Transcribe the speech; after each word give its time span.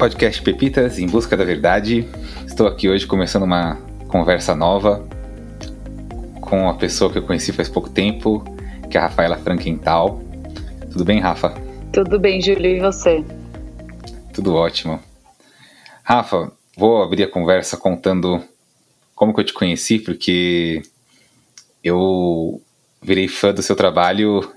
podcast 0.00 0.40
Pepitas 0.40 0.98
em 0.98 1.06
Busca 1.06 1.36
da 1.36 1.44
Verdade. 1.44 2.08
Estou 2.46 2.66
aqui 2.66 2.88
hoje 2.88 3.06
começando 3.06 3.42
uma 3.42 3.76
conversa 4.08 4.54
nova 4.54 5.06
com 6.40 6.62
uma 6.62 6.74
pessoa 6.74 7.12
que 7.12 7.18
eu 7.18 7.22
conheci 7.22 7.52
faz 7.52 7.68
pouco 7.68 7.90
tempo, 7.90 8.42
que 8.90 8.96
é 8.96 9.00
a 9.00 9.02
Rafaela 9.02 9.36
Frankenthal. 9.36 10.18
Tudo 10.90 11.04
bem, 11.04 11.20
Rafa? 11.20 11.50
Tudo 11.92 12.18
bem, 12.18 12.40
Júlio, 12.40 12.78
e 12.78 12.80
você? 12.80 13.22
Tudo 14.32 14.54
ótimo. 14.54 14.98
Rafa, 16.02 16.50
vou 16.78 17.02
abrir 17.02 17.24
a 17.24 17.30
conversa 17.30 17.76
contando 17.76 18.42
como 19.14 19.34
que 19.34 19.40
eu 19.40 19.44
te 19.44 19.52
conheci, 19.52 19.98
porque 19.98 20.80
eu 21.84 22.58
virei 23.02 23.28
fã 23.28 23.52
do 23.52 23.62
seu 23.62 23.76
trabalho 23.76 24.50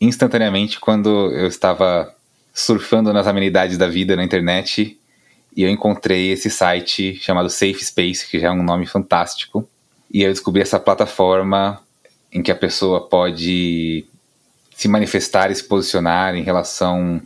instantaneamente 0.00 0.80
quando 0.80 1.30
eu 1.32 1.48
estava 1.48 2.14
surfando 2.60 3.12
nas 3.12 3.26
amenidades 3.26 3.76
da 3.76 3.88
vida 3.88 4.16
na 4.16 4.24
internet 4.24 5.00
e 5.56 5.62
eu 5.62 5.68
encontrei 5.68 6.30
esse 6.30 6.48
site 6.48 7.16
chamado 7.16 7.50
Safe 7.50 7.84
Space, 7.84 8.26
que 8.26 8.38
já 8.38 8.48
é 8.48 8.50
um 8.50 8.62
nome 8.62 8.86
fantástico. 8.86 9.68
E 10.10 10.22
eu 10.22 10.30
descobri 10.30 10.62
essa 10.62 10.78
plataforma 10.78 11.80
em 12.32 12.42
que 12.42 12.52
a 12.52 12.56
pessoa 12.56 13.08
pode 13.08 14.06
se 14.76 14.88
manifestar 14.88 15.50
e 15.50 15.54
se 15.54 15.64
posicionar 15.64 16.34
em 16.36 16.42
relação 16.42 17.20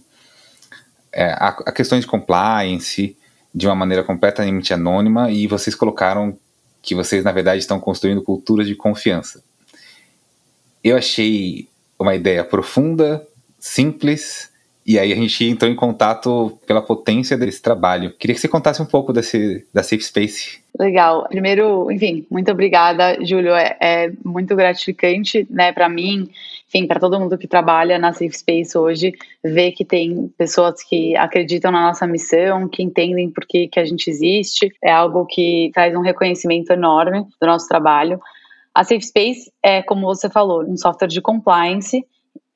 é, 1.12 1.27
a, 1.33 1.48
a 1.48 1.73
questões 1.73 2.01
de 2.01 2.07
compliance 2.07 3.16
de 3.55 3.66
uma 3.66 3.74
maneira 3.74 4.02
completamente 4.02 4.73
anônima 4.73 5.30
e 5.30 5.46
vocês 5.46 5.74
colocaram 5.77 6.37
que 6.82 6.95
vocês, 6.95 7.23
na 7.23 7.32
verdade, 7.32 7.60
estão 7.60 7.79
construindo 7.79 8.23
cultura 8.23 8.65
de 8.65 8.74
confiança. 8.74 9.43
Eu 10.82 10.96
achei 10.96 11.69
uma 11.98 12.15
ideia 12.15 12.45
profunda, 12.45 13.27
simples 13.59 14.51
e 14.87 14.99
aí 14.99 15.13
a 15.13 15.16
gente 15.16 15.45
entrou 15.45 15.71
em 15.71 15.74
contato 15.74 16.59
pela 16.66 16.82
potência 16.82 17.38
desse 17.38 17.63
trabalho. 17.63 18.13
Queria 18.18 18.35
que 18.35 18.40
você 18.40 18.49
contasse 18.49 18.82
um 18.82 18.87
pouco 18.87 19.13
desse, 19.13 19.66
da 19.73 19.82
Safe 19.82 20.02
Space. 20.02 20.60
Legal. 20.79 21.26
Primeiro, 21.29 21.91
enfim, 21.91 22.26
muito 22.30 22.51
obrigada, 22.51 23.16
Júlio. 23.24 23.54
É, 23.54 23.76
é 23.80 24.13
muito 24.24 24.54
gratificante, 24.54 25.46
né, 25.49 25.73
para 25.73 25.88
mim, 25.88 26.29
enfim, 26.68 26.87
para 26.87 27.01
todo 27.01 27.18
mundo 27.18 27.38
que 27.38 27.46
trabalha 27.46 27.99
na 27.99 28.13
Safe 28.13 28.37
Space 28.37 28.76
hoje, 28.76 29.15
ver 29.43 29.73
que 29.73 29.85
tem 29.85 30.30
pessoas 30.37 30.82
que 30.82 31.16
acreditam 31.16 31.71
na 31.71 31.87
nossa 31.87 32.07
missão, 32.07 32.69
que 32.69 32.82
entendem 32.82 33.30
por 33.30 33.46
que, 33.46 33.69
que 33.69 33.80
a 33.80 33.85
gente 33.85 34.10
existe. 34.10 34.71
É 34.82 34.91
algo 34.91 35.24
que 35.24 35.71
traz 35.73 35.95
um 35.95 36.02
reconhecimento 36.02 36.73
enorme 36.73 37.24
do 37.41 37.46
nosso 37.46 37.66
trabalho. 37.69 38.21
A 38.74 38.82
Safe 38.82 39.07
Space 39.07 39.52
é, 39.63 39.80
como 39.82 40.04
você 40.04 40.29
falou, 40.29 40.63
um 40.63 40.76
software 40.76 41.09
de 41.09 41.23
compliance 41.23 42.04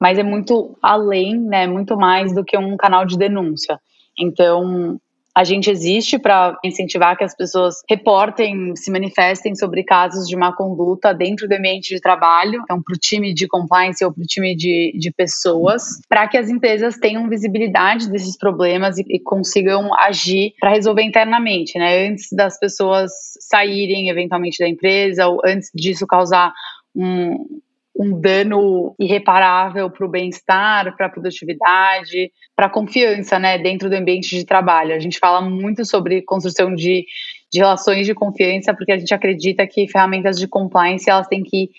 mas 0.01 0.19
é 0.19 0.23
muito 0.23 0.77
além, 0.83 1.39
né, 1.39 1.67
muito 1.67 1.97
mais 1.97 2.35
do 2.35 2.45
que 2.45 2.57
um 2.57 2.77
canal 2.77 3.05
de 3.05 3.19
denúncia. 3.19 3.79
Então, 4.19 5.01
a 5.39 5.45
gente 5.45 5.71
existe 5.71 6.19
para 6.19 6.59
incentivar 6.65 7.17
que 7.17 7.23
as 7.23 7.33
pessoas 7.33 7.77
reportem, 7.89 8.75
se 8.75 8.91
manifestem 8.91 9.55
sobre 9.55 9.85
casos 9.85 10.27
de 10.27 10.35
má 10.35 10.53
conduta 10.53 11.15
dentro 11.15 11.47
do 11.47 11.55
ambiente 11.55 11.95
de 11.95 12.01
trabalho, 12.01 12.61
então 12.65 12.83
para 12.83 12.93
o 12.93 12.99
time 12.99 13.33
de 13.33 13.47
compliance 13.47 14.05
ou 14.05 14.13
para 14.13 14.21
o 14.21 14.27
time 14.27 14.57
de, 14.57 14.93
de 14.99 15.13
pessoas, 15.13 16.01
para 16.09 16.27
que 16.27 16.37
as 16.37 16.51
empresas 16.51 16.97
tenham 16.97 17.29
visibilidade 17.29 18.11
desses 18.11 18.37
problemas 18.37 18.99
e, 18.99 19.05
e 19.09 19.21
consigam 19.21 19.95
agir 19.95 20.55
para 20.59 20.71
resolver 20.71 21.03
internamente, 21.03 21.79
né? 21.79 22.09
Antes 22.09 22.33
das 22.33 22.59
pessoas 22.59 23.13
saírem 23.39 24.09
eventualmente 24.09 24.59
da 24.59 24.69
empresa 24.69 25.29
ou 25.29 25.41
antes 25.45 25.71
disso 25.73 26.05
causar 26.05 26.53
um, 26.97 27.61
um 27.99 28.19
dano 28.21 28.95
irreparável 28.99 29.91
para 29.91 30.07
o 30.07 30.09
bem-estar, 30.09 30.97
para 30.97 31.07
a 31.07 31.09
produtividade, 31.11 32.31
para 32.55 32.67
a 32.67 32.71
confiança, 32.71 33.39
né, 33.41 33.59
dentro 33.59 33.91
do 33.91 33.97
ambiente 33.97 34.37
de 34.37 34.45
trabalho. 34.45 34.95
A 34.95 35.01
gente 35.01 35.19
fala 35.19 35.41
muito 35.41 35.85
sobre 35.85 36.23
construção 36.23 36.73
de, 36.73 37.05
de 37.53 37.59
relações 37.59 38.07
de 38.07 38.15
confiança, 38.15 38.73
porque 38.73 38.93
a 38.93 38.99
gente 38.99 39.13
acredita 39.13 39.67
que 39.67 39.89
ferramentas 39.89 40.39
de 40.39 40.47
compliance 40.47 41.11
elas 41.11 41.27
têm 41.27 41.43
que 41.43 41.71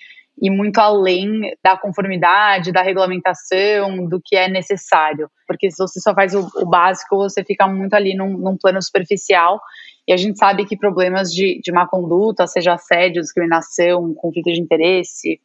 ir 0.42 0.50
muito 0.50 0.80
além 0.80 1.54
da 1.64 1.78
conformidade, 1.78 2.72
da 2.72 2.82
regulamentação, 2.82 4.06
do 4.06 4.22
que 4.24 4.36
é 4.36 4.50
necessário. 4.50 5.30
Porque 5.48 5.70
se 5.72 5.78
você 5.78 6.00
só 6.00 6.14
faz 6.14 6.34
o, 6.34 6.48
o 6.56 6.66
básico, 6.66 7.16
você 7.18 7.44
fica 7.44 7.68
muito 7.68 7.94
ali 7.94 8.16
num, 8.16 8.38
num, 8.38 8.58
plano 8.58 8.82
superficial. 8.82 9.60
E 10.08 10.14
a 10.14 10.18
gente 10.18 10.38
sabe 10.38 10.66
que 10.66 10.78
problemas 10.78 11.32
de, 11.32 11.60
de 11.62 11.72
má 11.72 11.88
conduta, 11.88 12.48
seja 12.48 12.74
assédio, 12.74 13.22
discriminação, 13.22 14.14
conflito 14.14 14.52
de 14.52 14.62
interesse, 14.62 15.40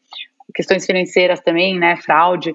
questões 0.54 0.84
financeiras 0.84 1.40
também, 1.40 1.78
né, 1.78 1.96
fraude, 1.96 2.54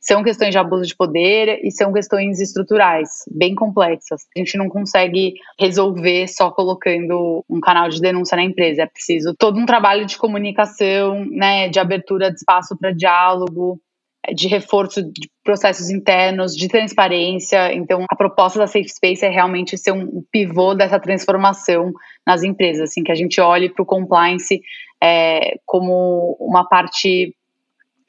são 0.00 0.22
questões 0.22 0.52
de 0.52 0.58
abuso 0.58 0.86
de 0.86 0.96
poder 0.96 1.60
e 1.64 1.70
são 1.70 1.92
questões 1.92 2.40
estruturais, 2.40 3.24
bem 3.30 3.54
complexas. 3.54 4.22
A 4.36 4.38
gente 4.38 4.56
não 4.56 4.68
consegue 4.68 5.34
resolver 5.58 6.28
só 6.28 6.50
colocando 6.50 7.44
um 7.50 7.60
canal 7.60 7.88
de 7.88 8.00
denúncia 8.00 8.36
na 8.36 8.44
empresa. 8.44 8.82
É 8.82 8.86
preciso 8.86 9.34
todo 9.36 9.58
um 9.58 9.66
trabalho 9.66 10.06
de 10.06 10.16
comunicação, 10.16 11.24
né, 11.26 11.68
de 11.68 11.80
abertura 11.80 12.30
de 12.30 12.36
espaço 12.36 12.76
para 12.78 12.92
diálogo, 12.92 13.80
de 14.34 14.46
reforço 14.46 15.02
de 15.02 15.28
processos 15.42 15.90
internos, 15.90 16.54
de 16.54 16.68
transparência. 16.68 17.72
Então, 17.72 18.04
a 18.08 18.16
proposta 18.16 18.58
da 18.58 18.66
Safe 18.66 18.88
Space 18.88 19.24
é 19.24 19.30
realmente 19.30 19.76
ser 19.78 19.92
um 19.92 20.22
pivô 20.30 20.74
dessa 20.74 21.00
transformação 21.00 21.92
nas 22.26 22.42
empresas, 22.42 22.90
assim, 22.90 23.02
que 23.02 23.12
a 23.12 23.14
gente 23.14 23.40
olhe 23.40 23.68
para 23.68 23.82
o 23.82 23.86
compliance 23.86 24.60
é, 25.02 25.58
como 25.64 26.36
uma 26.40 26.66
parte 26.68 27.34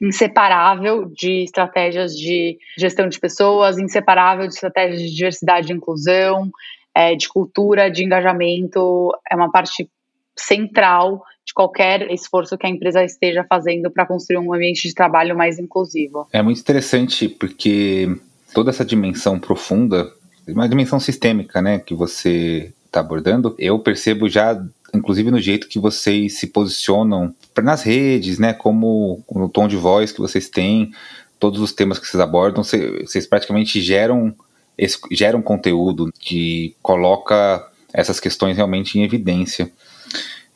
inseparável 0.00 1.04
de 1.06 1.44
estratégias 1.44 2.16
de 2.16 2.58
gestão 2.78 3.08
de 3.08 3.20
pessoas, 3.20 3.78
inseparável 3.78 4.46
de 4.48 4.54
estratégias 4.54 5.02
de 5.02 5.14
diversidade 5.14 5.70
e 5.70 5.76
inclusão, 5.76 6.50
é, 6.94 7.14
de 7.14 7.28
cultura, 7.28 7.90
de 7.90 8.04
engajamento, 8.04 9.12
é 9.30 9.36
uma 9.36 9.50
parte 9.50 9.88
central 10.36 11.22
de 11.46 11.52
qualquer 11.52 12.10
esforço 12.10 12.56
que 12.56 12.66
a 12.66 12.70
empresa 12.70 13.04
esteja 13.04 13.44
fazendo 13.48 13.90
para 13.90 14.06
construir 14.06 14.38
um 14.38 14.54
ambiente 14.54 14.88
de 14.88 14.94
trabalho 14.94 15.36
mais 15.36 15.58
inclusivo. 15.58 16.26
É 16.32 16.42
muito 16.42 16.60
interessante 16.60 17.28
porque 17.28 18.08
toda 18.54 18.70
essa 18.70 18.84
dimensão 18.84 19.38
profunda, 19.38 20.10
uma 20.48 20.68
dimensão 20.68 20.98
sistêmica, 20.98 21.60
né, 21.60 21.78
que 21.78 21.94
você 21.94 22.72
está 22.86 23.00
abordando, 23.00 23.54
eu 23.58 23.78
percebo 23.78 24.28
já 24.28 24.60
inclusive 24.94 25.30
no 25.30 25.40
jeito 25.40 25.68
que 25.68 25.78
vocês 25.78 26.38
se 26.38 26.46
posicionam 26.48 27.34
nas 27.62 27.82
redes, 27.82 28.38
né? 28.38 28.52
Como 28.52 29.22
no 29.32 29.48
tom 29.48 29.68
de 29.68 29.76
voz 29.76 30.12
que 30.12 30.20
vocês 30.20 30.48
têm, 30.48 30.92
todos 31.38 31.60
os 31.60 31.72
temas 31.72 31.98
que 31.98 32.06
vocês 32.06 32.20
abordam, 32.20 32.62
vocês 32.62 33.26
praticamente 33.26 33.80
geram 33.80 34.34
esse, 34.76 34.98
geram 35.10 35.42
conteúdo 35.42 36.12
que 36.18 36.74
coloca 36.82 37.66
essas 37.92 38.20
questões 38.20 38.56
realmente 38.56 38.98
em 38.98 39.02
evidência. 39.02 39.70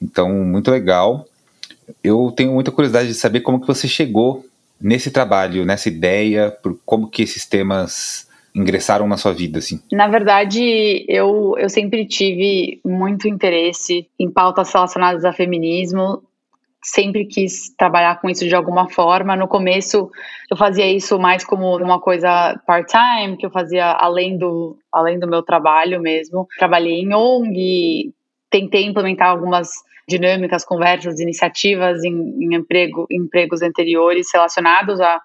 Então, 0.01 0.31
muito 0.31 0.71
legal. 0.71 1.27
Eu 2.03 2.33
tenho 2.35 2.53
muita 2.53 2.71
curiosidade 2.71 3.09
de 3.09 3.15
saber 3.15 3.41
como 3.41 3.61
que 3.61 3.67
você 3.67 3.87
chegou 3.87 4.47
nesse 4.81 5.11
trabalho, 5.11 5.65
nessa 5.65 5.89
ideia, 5.89 6.51
por 6.51 6.79
como 6.85 7.09
que 7.09 7.23
esses 7.23 7.47
temas 7.47 8.27
ingressaram 8.55 9.09
na 9.09 9.17
sua 9.17 9.33
vida, 9.33 9.59
assim? 9.59 9.81
Na 9.91 10.07
verdade, 10.07 11.05
eu, 11.09 11.55
eu 11.59 11.69
sempre 11.69 12.07
tive 12.07 12.81
muito 12.85 13.27
interesse 13.27 14.09
em 14.19 14.31
pautas 14.31 14.73
relacionadas 14.73 15.25
a 15.25 15.33
feminismo, 15.33 16.23
sempre 16.81 17.25
quis 17.25 17.75
trabalhar 17.77 18.21
com 18.21 18.29
isso 18.29 18.47
de 18.47 18.55
alguma 18.55 18.89
forma. 18.89 19.35
No 19.35 19.49
começo, 19.49 20.11
eu 20.51 20.57
fazia 20.57 20.87
isso 20.87 21.19
mais 21.19 21.45
como 21.45 21.77
uma 21.79 21.99
coisa 21.99 22.61
part-time, 22.67 23.37
que 23.37 23.47
eu 23.47 23.51
fazia 23.51 23.91
além 23.91 24.37
do, 24.39 24.79
além 24.93 25.19
do 25.19 25.27
meu 25.27 25.43
trabalho 25.43 26.01
mesmo. 26.01 26.47
Trabalhei 26.59 27.01
em 27.01 27.15
ONG, 27.15 28.13
tentei 28.51 28.85
implementar 28.85 29.31
algumas 29.31 29.71
dinâmicas, 30.07 30.65
conversas, 30.65 31.19
iniciativas 31.19 32.05
em, 32.05 32.13
em 32.13 32.55
emprego, 32.55 33.07
empregos 33.11 33.63
anteriores 33.63 34.29
relacionados 34.33 35.01
a 35.01 35.21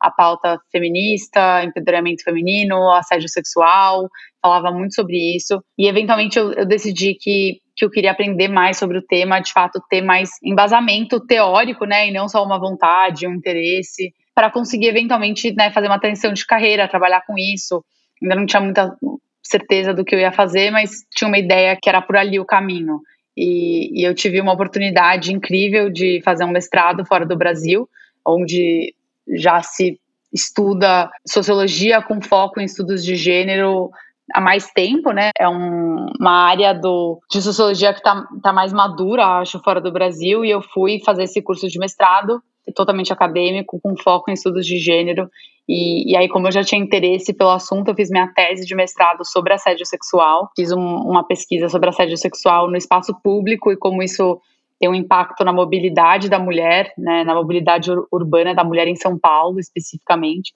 a 0.00 0.10
pauta 0.10 0.58
feminista, 0.72 1.62
empoderamento 1.64 2.22
feminino, 2.22 2.90
assédio 2.92 3.28
sexual, 3.28 4.08
falava 4.40 4.70
muito 4.70 4.94
sobre 4.94 5.36
isso. 5.36 5.62
E 5.76 5.86
eventualmente 5.86 6.38
eu, 6.38 6.52
eu 6.52 6.66
decidi 6.66 7.14
que 7.14 7.60
que 7.80 7.84
eu 7.86 7.90
queria 7.90 8.10
aprender 8.10 8.48
mais 8.48 8.76
sobre 8.76 8.98
o 8.98 9.02
tema, 9.02 9.40
de 9.40 9.54
fato 9.54 9.80
ter 9.88 10.02
mais 10.02 10.32
embasamento 10.44 11.18
teórico, 11.18 11.86
né, 11.86 12.08
e 12.08 12.12
não 12.12 12.28
só 12.28 12.44
uma 12.44 12.58
vontade, 12.58 13.26
um 13.26 13.32
interesse, 13.32 14.12
para 14.34 14.50
conseguir 14.50 14.88
eventualmente, 14.88 15.50
né, 15.54 15.70
fazer 15.72 15.86
uma 15.86 15.98
transição 15.98 16.30
de 16.30 16.46
carreira, 16.46 16.86
trabalhar 16.86 17.22
com 17.26 17.38
isso. 17.38 17.82
Ainda 18.22 18.34
não 18.34 18.44
tinha 18.44 18.60
muita 18.60 18.94
certeza 19.42 19.94
do 19.94 20.04
que 20.04 20.14
eu 20.14 20.18
ia 20.18 20.30
fazer, 20.30 20.70
mas 20.70 21.06
tinha 21.16 21.26
uma 21.26 21.38
ideia 21.38 21.74
que 21.80 21.88
era 21.88 22.02
por 22.02 22.18
ali 22.18 22.38
o 22.38 22.44
caminho. 22.44 23.00
E, 23.34 23.98
e 23.98 24.04
eu 24.04 24.14
tive 24.14 24.38
uma 24.42 24.52
oportunidade 24.52 25.32
incrível 25.32 25.88
de 25.88 26.20
fazer 26.22 26.44
um 26.44 26.50
mestrado 26.50 27.06
fora 27.06 27.24
do 27.24 27.36
Brasil, 27.36 27.88
onde 28.26 28.94
já 29.36 29.62
se 29.62 29.98
estuda 30.32 31.10
sociologia 31.26 32.00
com 32.02 32.20
foco 32.20 32.60
em 32.60 32.64
estudos 32.64 33.04
de 33.04 33.16
gênero 33.16 33.90
há 34.32 34.40
mais 34.40 34.70
tempo, 34.70 35.10
né? 35.12 35.30
É 35.38 35.48
um, 35.48 36.06
uma 36.18 36.46
área 36.46 36.72
do, 36.72 37.20
de 37.30 37.42
sociologia 37.42 37.92
que 37.92 37.98
está 37.98 38.26
tá 38.42 38.52
mais 38.52 38.72
madura, 38.72 39.40
acho, 39.40 39.60
fora 39.60 39.80
do 39.80 39.92
Brasil, 39.92 40.44
e 40.44 40.50
eu 40.50 40.62
fui 40.62 41.00
fazer 41.04 41.24
esse 41.24 41.42
curso 41.42 41.68
de 41.68 41.78
mestrado 41.78 42.40
totalmente 42.74 43.12
acadêmico, 43.12 43.80
com 43.80 43.96
foco 43.96 44.30
em 44.30 44.34
estudos 44.34 44.66
de 44.66 44.78
gênero. 44.78 45.28
E, 45.68 46.12
e, 46.12 46.16
aí, 46.16 46.28
como 46.28 46.48
eu 46.48 46.52
já 46.52 46.62
tinha 46.62 46.80
interesse 46.80 47.32
pelo 47.32 47.50
assunto, 47.50 47.88
eu 47.88 47.94
fiz 47.94 48.10
minha 48.10 48.28
tese 48.34 48.66
de 48.66 48.74
mestrado 48.74 49.24
sobre 49.24 49.52
assédio 49.52 49.86
sexual. 49.86 50.50
Fiz 50.56 50.72
um, 50.72 50.80
uma 50.80 51.24
pesquisa 51.24 51.68
sobre 51.68 51.88
assédio 51.88 52.16
sexual 52.16 52.70
no 52.70 52.76
espaço 52.76 53.14
público 53.22 53.72
e 53.72 53.76
como 53.76 54.02
isso 54.02 54.40
tem 54.80 54.88
um 54.88 54.94
impacto 54.94 55.44
na 55.44 55.52
mobilidade 55.52 56.30
da 56.30 56.38
mulher, 56.38 56.92
né, 56.96 57.22
na 57.22 57.34
mobilidade 57.34 57.92
ur 57.92 58.08
urbana 58.10 58.54
da 58.54 58.64
mulher 58.64 58.88
em 58.88 58.96
São 58.96 59.18
Paulo, 59.18 59.60
especificamente. 59.60 60.54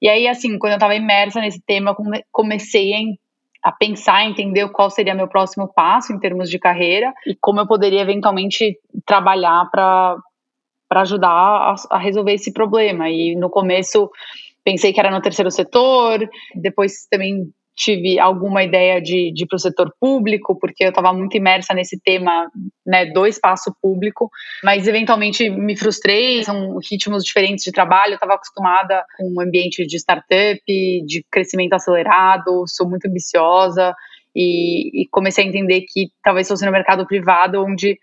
E 0.00 0.08
aí, 0.08 0.26
assim, 0.26 0.58
quando 0.58 0.72
eu 0.72 0.76
estava 0.76 0.94
imersa 0.94 1.42
nesse 1.42 1.60
tema, 1.60 1.94
comecei 2.32 2.94
a, 2.94 3.68
a 3.68 3.72
pensar, 3.72 4.24
entender 4.24 4.66
qual 4.70 4.88
seria 4.90 5.14
meu 5.14 5.28
próximo 5.28 5.70
passo 5.72 6.10
em 6.10 6.18
termos 6.18 6.48
de 6.48 6.58
carreira 6.58 7.12
e 7.26 7.36
como 7.38 7.60
eu 7.60 7.66
poderia 7.66 8.00
eventualmente 8.00 8.78
trabalhar 9.06 9.68
para 9.70 10.16
para 10.88 11.02
ajudar 11.02 11.30
a, 11.30 11.74
a 11.92 11.98
resolver 11.98 12.32
esse 12.32 12.52
problema. 12.52 13.08
E 13.08 13.36
no 13.36 13.48
começo 13.48 14.10
pensei 14.64 14.92
que 14.92 14.98
era 14.98 15.10
no 15.10 15.20
terceiro 15.20 15.48
setor, 15.48 16.28
depois 16.52 17.06
também 17.08 17.48
tive 17.80 18.18
alguma 18.18 18.62
ideia 18.62 19.00
de, 19.00 19.32
de 19.32 19.44
ir 19.44 19.46
para 19.46 19.56
o 19.56 19.58
setor 19.58 19.90
público, 19.98 20.54
porque 20.58 20.84
eu 20.84 20.90
estava 20.90 21.14
muito 21.14 21.34
imersa 21.34 21.72
nesse 21.72 21.98
tema 21.98 22.50
né, 22.86 23.06
do 23.06 23.26
espaço 23.26 23.74
público, 23.80 24.30
mas 24.62 24.86
eventualmente 24.86 25.48
me 25.48 25.74
frustrei, 25.74 26.44
são 26.44 26.78
ritmos 26.78 27.24
diferentes 27.24 27.64
de 27.64 27.72
trabalho, 27.72 28.12
eu 28.12 28.14
estava 28.16 28.34
acostumada 28.34 29.02
com 29.16 29.32
um 29.34 29.40
ambiente 29.40 29.86
de 29.86 29.96
startup, 29.96 30.60
de 30.66 31.24
crescimento 31.30 31.72
acelerado, 31.72 32.64
sou 32.66 32.86
muito 32.86 33.06
ambiciosa, 33.06 33.94
e, 34.36 35.02
e 35.02 35.08
comecei 35.08 35.44
a 35.44 35.48
entender 35.48 35.80
que 35.88 36.10
talvez 36.22 36.46
fosse 36.46 36.66
no 36.66 36.70
mercado 36.70 37.06
privado 37.06 37.64
onde 37.64 37.98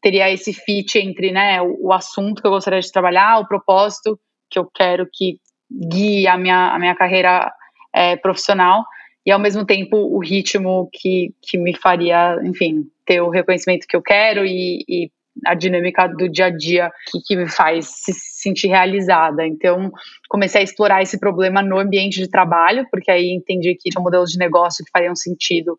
teria 0.00 0.30
esse 0.30 0.54
fit 0.54 0.98
entre 0.98 1.30
né, 1.30 1.60
o, 1.60 1.88
o, 1.88 1.92
assunto 1.92 2.40
que 2.40 2.48
eu 2.48 2.52
gostaria 2.52 2.80
de 2.80 2.90
trabalhar, 2.90 3.38
o 3.38 3.46
propósito 3.46 4.18
que 4.50 4.58
eu 4.58 4.68
quero 4.74 5.06
que 5.12 5.36
guie 5.70 6.26
a 6.26 6.38
minha, 6.38 6.72
a 6.74 6.78
minha 6.78 6.94
carreira 6.94 7.52
é, 7.94 8.16
profissional 8.16 8.82
e 9.24 9.30
ao 9.30 9.38
mesmo 9.38 9.64
tempo 9.64 9.96
o 9.96 10.18
ritmo 10.18 10.88
que, 10.92 11.34
que 11.42 11.58
me 11.58 11.76
faria, 11.76 12.38
enfim, 12.44 12.86
ter 13.04 13.20
o 13.20 13.28
reconhecimento 13.28 13.86
que 13.86 13.96
eu 13.96 14.02
quero 14.02 14.44
e, 14.44 14.84
e 14.88 15.10
a 15.46 15.54
dinâmica 15.54 16.06
do 16.06 16.28
dia 16.28 16.46
a 16.46 16.50
dia 16.50 16.90
que, 17.10 17.20
que 17.20 17.36
me 17.36 17.48
faz 17.48 17.86
se 17.86 18.12
sentir 18.12 18.68
realizada. 18.68 19.46
Então, 19.46 19.90
comecei 20.28 20.60
a 20.60 20.64
explorar 20.64 21.02
esse 21.02 21.18
problema 21.18 21.62
no 21.62 21.78
ambiente 21.78 22.18
de 22.18 22.28
trabalho, 22.28 22.86
porque 22.90 23.10
aí 23.10 23.30
entendi 23.30 23.74
que 23.74 23.90
tinha 23.90 24.02
modelos 24.02 24.30
de 24.30 24.38
negócio 24.38 24.84
que 24.84 24.90
fariam 24.90 25.14
sentido 25.14 25.78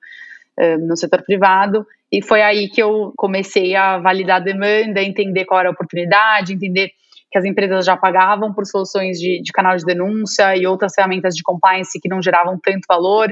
uh, 0.60 0.88
no 0.88 0.96
setor 0.96 1.24
privado 1.24 1.86
e 2.12 2.22
foi 2.22 2.42
aí 2.42 2.68
que 2.68 2.82
eu 2.82 3.14
comecei 3.16 3.74
a 3.74 3.98
validar 3.98 4.38
a 4.38 4.44
demanda, 4.44 5.02
entender 5.02 5.46
qual 5.46 5.62
era 5.62 5.70
a 5.70 5.72
oportunidade, 5.72 6.54
entender 6.54 6.92
que 7.32 7.38
as 7.38 7.46
empresas 7.46 7.86
já 7.86 7.96
pagavam 7.96 8.54
por 8.54 8.66
soluções 8.66 9.18
de, 9.18 9.42
de 9.42 9.52
canal 9.52 9.78
de 9.78 9.86
denúncia 9.86 10.56
e 10.56 10.68
outras 10.68 10.94
ferramentas 10.94 11.34
de 11.34 11.44
compliance 11.44 12.00
que 12.00 12.10
não 12.10 12.22
geravam 12.22 12.60
tanto 12.62 12.86
valor, 12.88 13.32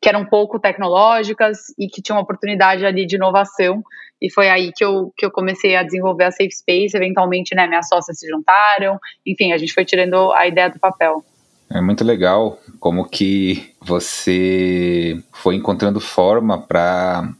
que 0.00 0.08
eram 0.08 0.24
pouco 0.24 0.58
tecnológicas 0.58 1.58
e 1.78 1.88
que 1.88 2.02
tinham 2.02 2.20
oportunidade 2.20 2.84
ali 2.84 3.06
de 3.06 3.16
inovação. 3.16 3.82
E 4.20 4.30
foi 4.30 4.48
aí 4.48 4.72
que 4.74 4.84
eu, 4.84 5.12
que 5.16 5.24
eu 5.24 5.30
comecei 5.30 5.76
a 5.76 5.82
desenvolver 5.82 6.24
a 6.24 6.30
Safe 6.30 6.52
Space. 6.52 6.96
Eventualmente, 6.96 7.54
né, 7.54 7.66
minhas 7.66 7.88
sócias 7.88 8.18
se 8.18 8.28
juntaram. 8.28 8.98
Enfim, 9.26 9.52
a 9.52 9.58
gente 9.58 9.72
foi 9.72 9.84
tirando 9.84 10.32
a 10.32 10.46
ideia 10.46 10.68
do 10.68 10.78
papel. 10.78 11.24
É 11.70 11.80
muito 11.80 12.02
legal 12.02 12.58
como 12.80 13.08
que 13.08 13.74
você 13.80 15.22
foi 15.32 15.54
encontrando 15.54 16.00
forma 16.00 16.60
para 16.60 17.30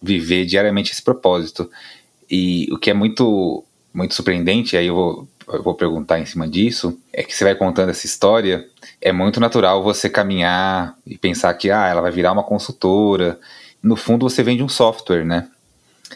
viver 0.00 0.44
diariamente 0.44 0.92
esse 0.92 1.02
propósito. 1.02 1.70
E 2.30 2.68
o 2.72 2.78
que 2.78 2.90
é 2.90 2.94
muito, 2.94 3.64
muito 3.92 4.14
surpreendente, 4.14 4.76
aí 4.76 4.86
eu 4.86 4.94
vou, 4.94 5.28
eu 5.52 5.62
vou 5.62 5.74
perguntar 5.74 6.18
em 6.18 6.26
cima 6.26 6.48
disso, 6.48 6.98
é 7.12 7.22
que 7.22 7.34
você 7.34 7.44
vai 7.44 7.54
contando 7.54 7.90
essa 7.90 8.06
história, 8.06 8.66
é 9.00 9.12
muito 9.12 9.40
natural 9.40 9.82
você 9.82 10.08
caminhar 10.08 10.96
e 11.06 11.16
pensar 11.16 11.52
que 11.54 11.70
ah, 11.70 11.86
ela 11.86 12.00
vai 12.00 12.10
virar 12.10 12.32
uma 12.32 12.44
consultora. 12.44 13.38
No 13.82 13.96
fundo, 13.96 14.28
você 14.28 14.42
vende 14.42 14.62
um 14.62 14.68
software, 14.68 15.24
né? 15.24 15.48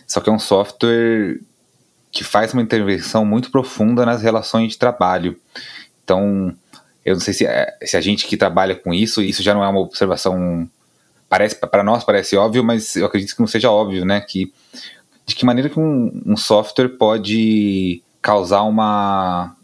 Só 0.06 0.20
que 0.20 0.30
é 0.30 0.32
um 0.32 0.38
software 0.38 1.40
que 2.12 2.24
faz 2.24 2.52
uma 2.52 2.62
intervenção 2.62 3.24
muito 3.24 3.50
profunda 3.50 4.06
nas 4.06 4.22
relações 4.22 4.72
de 4.72 4.78
trabalho. 4.78 5.38
Então, 6.04 6.54
eu 7.04 7.14
não 7.14 7.20
sei 7.20 7.34
se, 7.34 7.46
é, 7.46 7.76
se 7.82 7.96
a 7.96 8.00
gente 8.00 8.26
que 8.26 8.36
trabalha 8.36 8.74
com 8.74 8.94
isso, 8.94 9.22
isso 9.22 9.42
já 9.42 9.52
não 9.52 9.62
é 9.62 9.68
uma 9.68 9.80
observação 9.80 10.68
parece 11.28 11.56
para 11.56 11.82
nós 11.82 12.04
parece 12.04 12.36
óbvio, 12.36 12.62
mas 12.62 12.94
eu 12.96 13.06
acredito 13.06 13.34
que 13.34 13.40
não 13.40 13.48
seja 13.48 13.70
óbvio, 13.70 14.04
né? 14.04 14.20
Que 14.20 14.52
de 15.26 15.34
que 15.34 15.44
maneira 15.44 15.68
que 15.68 15.78
um, 15.78 16.22
um 16.24 16.36
software 16.36 16.90
pode 16.90 18.00
causar 18.26 18.62
uma, 18.62 19.54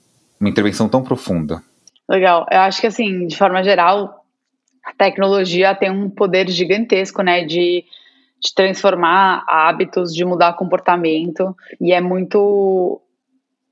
uma 0.41 0.49
intervenção 0.49 0.89
tão 0.89 1.03
profunda? 1.03 1.61
Legal. 2.09 2.47
Eu 2.49 2.61
acho 2.61 2.81
que 2.81 2.87
assim, 2.87 3.27
de 3.27 3.37
forma 3.37 3.65
geral, 3.65 4.25
a 4.85 4.95
tecnologia 4.95 5.75
tem 5.75 5.91
um 5.91 6.09
poder 6.09 6.49
gigantesco, 6.49 7.23
né? 7.23 7.45
De 7.45 7.85
de 8.43 8.53
transformar 8.53 9.45
hábitos, 9.49 10.13
de 10.13 10.25
mudar 10.25 10.55
comportamento, 10.55 11.57
e 11.81 11.93
é 11.93 12.01
muito 12.01 13.01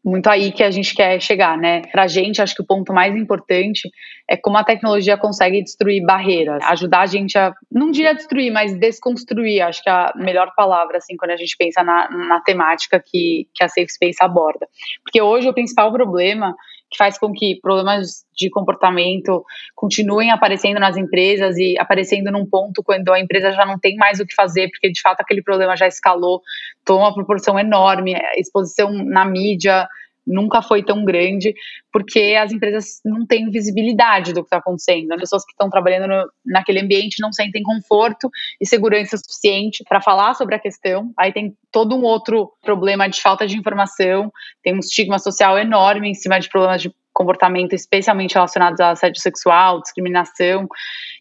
muito 0.04 0.28
aí 0.28 0.50
que 0.50 0.62
a 0.62 0.70
gente 0.70 0.94
quer 0.94 1.20
chegar, 1.20 1.56
né? 1.58 1.82
Pra 1.92 2.06
gente, 2.06 2.40
acho 2.40 2.54
que 2.54 2.62
o 2.62 2.66
ponto 2.66 2.92
mais 2.92 3.14
importante 3.14 3.88
é 4.28 4.36
como 4.36 4.56
a 4.56 4.64
tecnologia 4.64 5.16
consegue 5.16 5.62
destruir 5.62 6.04
barreiras, 6.04 6.62
ajudar 6.64 7.00
a 7.00 7.06
gente 7.06 7.36
a, 7.38 7.52
não 7.70 7.90
diria 7.90 8.14
destruir, 8.14 8.50
mas 8.50 8.78
desconstruir, 8.78 9.60
acho 9.60 9.82
que 9.82 9.90
é 9.90 9.92
a 9.92 10.12
melhor 10.16 10.52
palavra, 10.56 10.98
assim, 10.98 11.16
quando 11.16 11.32
a 11.32 11.36
gente 11.36 11.54
pensa 11.56 11.82
na, 11.82 12.08
na 12.10 12.40
temática 12.40 13.02
que, 13.04 13.46
que 13.54 13.62
a 13.62 13.68
Safe 13.68 13.90
Space 13.90 14.18
aborda. 14.20 14.66
Porque 15.04 15.20
hoje 15.20 15.48
o 15.48 15.54
principal 15.54 15.92
problema 15.92 16.54
que 16.90 16.96
faz 16.96 17.18
com 17.18 17.32
que 17.32 17.60
problemas 17.60 18.24
de 18.36 18.50
comportamento 18.50 19.44
continuem 19.74 20.30
aparecendo 20.30 20.80
nas 20.80 20.96
empresas 20.96 21.56
e 21.56 21.78
aparecendo 21.78 22.32
num 22.32 22.44
ponto 22.44 22.82
quando 22.82 23.12
a 23.12 23.20
empresa 23.20 23.52
já 23.52 23.64
não 23.64 23.78
tem 23.78 23.96
mais 23.96 24.18
o 24.18 24.26
que 24.26 24.34
fazer, 24.34 24.68
porque 24.70 24.90
de 24.90 25.00
fato 25.00 25.20
aquele 25.20 25.42
problema 25.42 25.76
já 25.76 25.86
escalou, 25.86 26.42
tomou 26.84 27.02
uma 27.02 27.14
proporção 27.14 27.58
enorme, 27.58 28.14
exposição 28.36 28.90
na 28.92 29.24
mídia 29.24 29.86
nunca 30.26 30.62
foi 30.62 30.82
tão 30.82 31.04
grande, 31.04 31.54
porque 31.92 32.36
as 32.40 32.52
empresas 32.52 33.00
não 33.04 33.26
têm 33.26 33.50
visibilidade 33.50 34.32
do 34.32 34.42
que 34.42 34.46
está 34.46 34.58
acontecendo. 34.58 35.12
As 35.12 35.20
pessoas 35.20 35.44
que 35.44 35.52
estão 35.52 35.68
trabalhando 35.68 36.08
no, 36.08 36.30
naquele 36.46 36.80
ambiente 36.80 37.20
não 37.20 37.32
sentem 37.32 37.62
conforto 37.62 38.30
e 38.60 38.66
segurança 38.66 39.16
suficiente 39.16 39.84
para 39.88 40.00
falar 40.00 40.34
sobre 40.34 40.54
a 40.54 40.58
questão. 40.58 41.12
Aí 41.16 41.32
tem 41.32 41.56
todo 41.72 41.96
um 41.96 42.02
outro 42.02 42.52
problema 42.62 43.08
de 43.08 43.20
falta 43.20 43.46
de 43.46 43.56
informação, 43.56 44.32
tem 44.62 44.74
um 44.74 44.78
estigma 44.78 45.18
social 45.18 45.58
enorme 45.58 46.08
em 46.08 46.14
cima 46.14 46.38
de 46.38 46.48
problemas 46.48 46.82
de 46.82 46.92
comportamento, 47.12 47.74
especialmente 47.74 48.34
relacionados 48.34 48.80
a 48.80 48.90
assédio 48.90 49.20
sexual, 49.20 49.80
discriminação. 49.80 50.66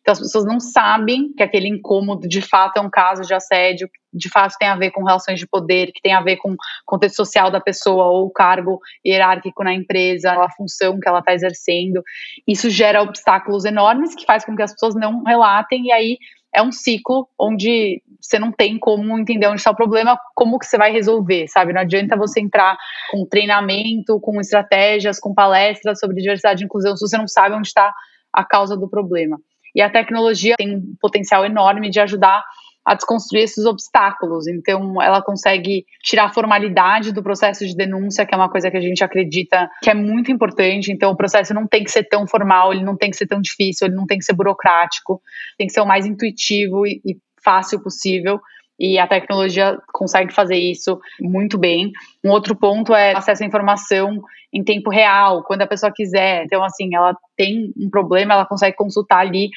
Então 0.02 0.12
as 0.14 0.20
pessoas 0.20 0.46
não 0.46 0.60
sabem 0.60 1.34
que 1.34 1.44
aquele 1.44 1.68
incômodo 1.68 2.28
de 2.28 2.42
fato 2.42 2.78
é 2.78 2.82
um 2.82 2.90
caso 2.90 3.24
de 3.24 3.34
assédio, 3.34 3.90
de 4.14 4.30
fato 4.30 4.56
tem 4.60 4.68
a 4.68 4.76
ver 4.76 4.92
com 4.92 5.04
relações 5.04 5.40
de 5.40 5.48
poder, 5.48 5.92
que 5.92 6.02
tem 6.02 6.14
a 6.14 6.22
ver 6.22 6.38
com 6.38 6.54
o 6.54 6.58
contexto 6.86 7.18
social 7.18 7.52
da 7.52 7.60
pessoa 7.60 8.06
ou 8.06 8.26
o 8.26 8.32
cargo 8.32 8.80
hierárquico 9.06 9.64
na 9.64 9.74
empresa, 9.74 10.32
a 10.32 10.50
função 10.52 11.00
que 11.00 11.08
ela 11.08 11.20
está 11.20 11.34
exercendo. 11.34 12.02
Isso 12.48 12.70
gera 12.70 13.02
obstáculos 13.02 13.66
enormes 13.66 14.16
que 14.16 14.26
faz 14.26 14.46
com 14.46 14.56
que 14.56 14.64
as 14.64 14.74
pessoas 14.74 14.96
não 14.96 15.24
relatem 15.24 15.88
e 15.88 15.92
aí 15.92 16.18
é 16.54 16.62
um 16.62 16.72
ciclo 16.72 17.28
onde 17.40 18.02
você 18.20 18.38
não 18.38 18.52
tem 18.52 18.78
como 18.78 19.18
entender 19.18 19.48
onde 19.48 19.60
está 19.60 19.72
o 19.72 19.76
problema, 19.76 20.20
como 20.36 20.60
que 20.60 20.66
você 20.66 20.78
vai 20.78 20.92
resolver, 20.92 21.48
sabe? 21.48 21.74
Não 21.74 21.82
adianta 21.82 22.18
você 22.18 22.40
entrar 22.40 22.78
com 23.12 23.26
treinamento, 23.26 24.20
com 24.20 24.40
estratégias, 24.42 25.20
com 25.20 25.34
palestras 25.34 26.00
sobre 26.00 26.22
diversidade 26.22 26.64
e 26.64 26.66
inclusão, 26.66 26.96
se 26.96 27.08
você 27.08 27.18
não 27.18 27.28
sabe 27.28 27.56
onde 27.56 27.68
está 27.68 27.94
a 28.34 28.44
causa 28.44 28.76
do 28.76 28.90
problema. 28.90 29.40
E 29.76 29.82
a 29.82 29.90
tecnologia 29.90 30.56
tem 30.58 30.76
um 30.76 30.96
potencial 31.00 31.46
enorme 31.46 31.90
de 31.90 32.00
ajudar 32.00 32.44
a 32.90 32.96
desconstruir 32.96 33.44
esses 33.44 33.66
obstáculos. 33.66 34.48
Então, 34.48 35.00
ela 35.00 35.22
consegue 35.22 35.86
tirar 36.04 36.26
a 36.26 36.34
formalidade 36.34 37.12
do 37.12 37.22
processo 37.22 37.64
de 37.64 37.76
denúncia, 37.76 38.26
que 38.26 38.34
é 38.34 38.38
uma 38.38 38.50
coisa 38.50 38.72
que 38.72 38.78
a 38.78 38.82
gente 38.82 39.04
acredita 39.04 39.70
que 39.84 39.92
é 39.92 39.94
muito 39.94 40.32
importante. 40.32 40.92
Então, 40.92 41.12
o 41.12 41.16
processo 41.16 41.54
não 41.54 41.68
tem 41.68 41.84
que 41.84 41.92
ser 41.92 42.06
tão 42.06 42.26
formal, 42.26 42.74
ele 42.74 42.84
não 42.84 42.98
tem 42.98 43.12
que 43.12 43.18
ser 43.18 43.28
tão 43.28 43.40
difícil, 43.40 43.86
ele 43.86 43.96
não 43.96 44.08
tem 44.08 44.18
que 44.18 44.26
ser 44.26 44.34
burocrático, 44.34 45.22
tem 45.56 45.68
que 45.68 45.74
ser 45.74 45.82
o 45.82 45.86
mais 45.86 46.08
intuitivo 46.08 46.88
e, 46.88 47.00
e 47.06 47.18
fácil 47.44 47.80
possível 47.80 48.40
e 48.80 48.98
a 48.98 49.06
tecnologia 49.06 49.78
consegue 49.92 50.34
fazer 50.34 50.56
isso 50.56 51.00
muito 51.20 51.58
bem. 51.58 51.92
Um 52.24 52.30
outro 52.30 52.56
ponto 52.56 52.96
é 52.96 53.14
acesso 53.16 53.44
à 53.44 53.46
informação 53.46 54.20
em 54.54 54.64
tempo 54.64 54.90
real, 54.90 55.44
quando 55.44 55.62
a 55.62 55.68
pessoa 55.68 55.92
quiser. 55.94 56.46
Então, 56.46 56.64
assim, 56.64 56.96
ela 56.96 57.14
tem 57.36 57.74
um 57.78 57.90
problema, 57.90 58.34
ela 58.34 58.46
consegue 58.46 58.78
consultar 58.78 59.20
ali 59.20 59.50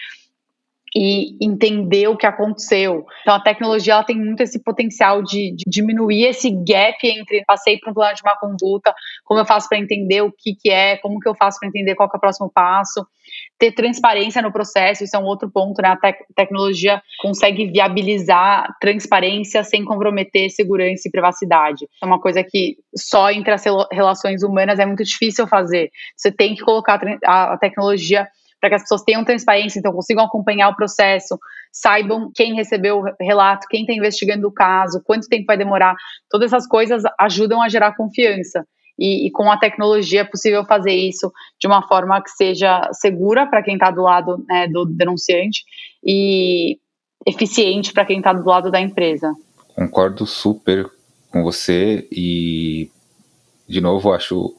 e 0.95 1.37
entender 1.41 2.07
o 2.09 2.17
que 2.17 2.27
aconteceu. 2.27 3.07
Então, 3.23 3.35
a 3.35 3.41
tecnologia 3.41 3.95
ela 3.95 4.05
tem 4.05 4.17
muito 4.17 4.43
esse 4.43 4.63
potencial 4.63 5.23
de, 5.23 5.55
de 5.55 5.65
diminuir 5.67 6.25
esse 6.25 6.51
gap 6.51 6.99
entre 7.03 7.45
passei 7.47 7.79
por 7.79 7.91
um 7.91 7.95
plano 7.95 8.15
de 8.15 8.23
má 8.23 8.37
conduta, 8.37 8.95
como 9.25 9.41
eu 9.41 9.47
faço 9.47 9.69
para 9.69 9.79
entender 9.79 10.21
o 10.21 10.31
que, 10.31 10.55
que 10.55 10.71
é, 10.71 10.99
como 10.99 11.19
que 11.19 11.29
eu 11.29 11.35
faço 11.35 11.59
para 11.59 11.69
entender 11.69 11.95
qual 11.95 12.11
é 12.13 12.17
o 12.17 12.21
próximo 12.21 12.51
passo. 12.53 13.07
ter 13.59 13.73
transparência 13.73 14.43
no 14.43 14.53
processo, 14.53 15.05
isso 15.05 15.17
é 15.17 15.19
um 15.19 15.25
outro 15.25 15.51
ponto, 15.51 15.81
né? 15.81 15.89
A 15.89 15.97
te 15.97 16.15
tecnologia 16.37 17.01
consegue 17.23 17.67
viabilizar 17.67 18.69
transparência 18.79 19.65
sem 19.65 19.85
comprometer 19.85 20.51
segurança 20.51 21.09
e 21.09 21.11
privacidade. 21.11 21.87
É 22.03 22.07
uma 22.07 22.21
coisa 22.21 22.45
que 22.45 22.77
só 22.95 23.31
entre 23.31 23.53
as 23.53 23.65
relações 23.91 24.43
humanas 24.43 24.79
é 24.79 24.85
muito 24.85 25.05
difícil 25.05 25.47
fazer. 25.47 25.91
Você 26.17 26.31
tem 26.31 26.55
que 26.55 26.63
colocar 26.63 27.01
a 27.25 27.57
tecnologia 27.57 28.29
para 28.63 28.71
que 28.71 28.77
as 28.77 28.83
pessoas 28.83 29.03
tenham 29.03 29.25
transparência, 29.25 29.81
então 29.81 29.93
consigam 29.93 30.25
acompanhar 30.25 30.69
o 30.69 30.77
processo, 30.77 31.37
saibam 31.73 32.31
quem 32.33 32.55
recebeu 32.55 33.01
o 33.01 33.05
relato, 33.21 33.67
quem 33.69 33.81
está 33.81 33.93
investigando 33.93 34.47
o 34.47 34.53
caso, 34.53 35.03
quanto 35.05 35.29
tempo 35.29 35.47
vai 35.47 35.57
demorar. 35.57 35.97
Todas 36.31 36.53
essas 36.53 36.69
coisas 36.69 37.03
ajudam 37.19 37.61
a 37.61 37.69
gerar 37.69 37.97
confiança. 37.97 38.65
E, 38.97 39.27
e, 39.27 39.31
com 39.33 39.51
a 39.51 39.57
tecnologia 39.57 40.21
é 40.21 40.25
possível 40.25 40.65
fazer 40.65 40.93
isso 40.93 41.33
de 41.59 41.67
uma 41.67 41.89
forma 41.89 42.23
que 42.23 42.31
seja 42.31 42.89
segura 42.93 43.47
para 43.47 43.63
quem 43.63 43.75
está 43.75 43.91
do 43.91 44.03
lado 44.03 44.45
né, 44.47 44.69
do 44.69 44.85
denunciante 44.85 45.65
e 46.05 46.79
eficiente 47.27 47.93
para 47.93 48.05
quem 48.05 48.19
está 48.19 48.33
do 48.33 48.49
lado 48.49 48.71
da 48.71 48.81
empresa. 48.81 49.35
Concordo 49.75 50.25
super 50.25 50.89
com 51.33 51.43
você 51.43 52.07
e, 52.13 52.91
de 53.67 53.81
novo, 53.81 54.13
acho 54.13 54.55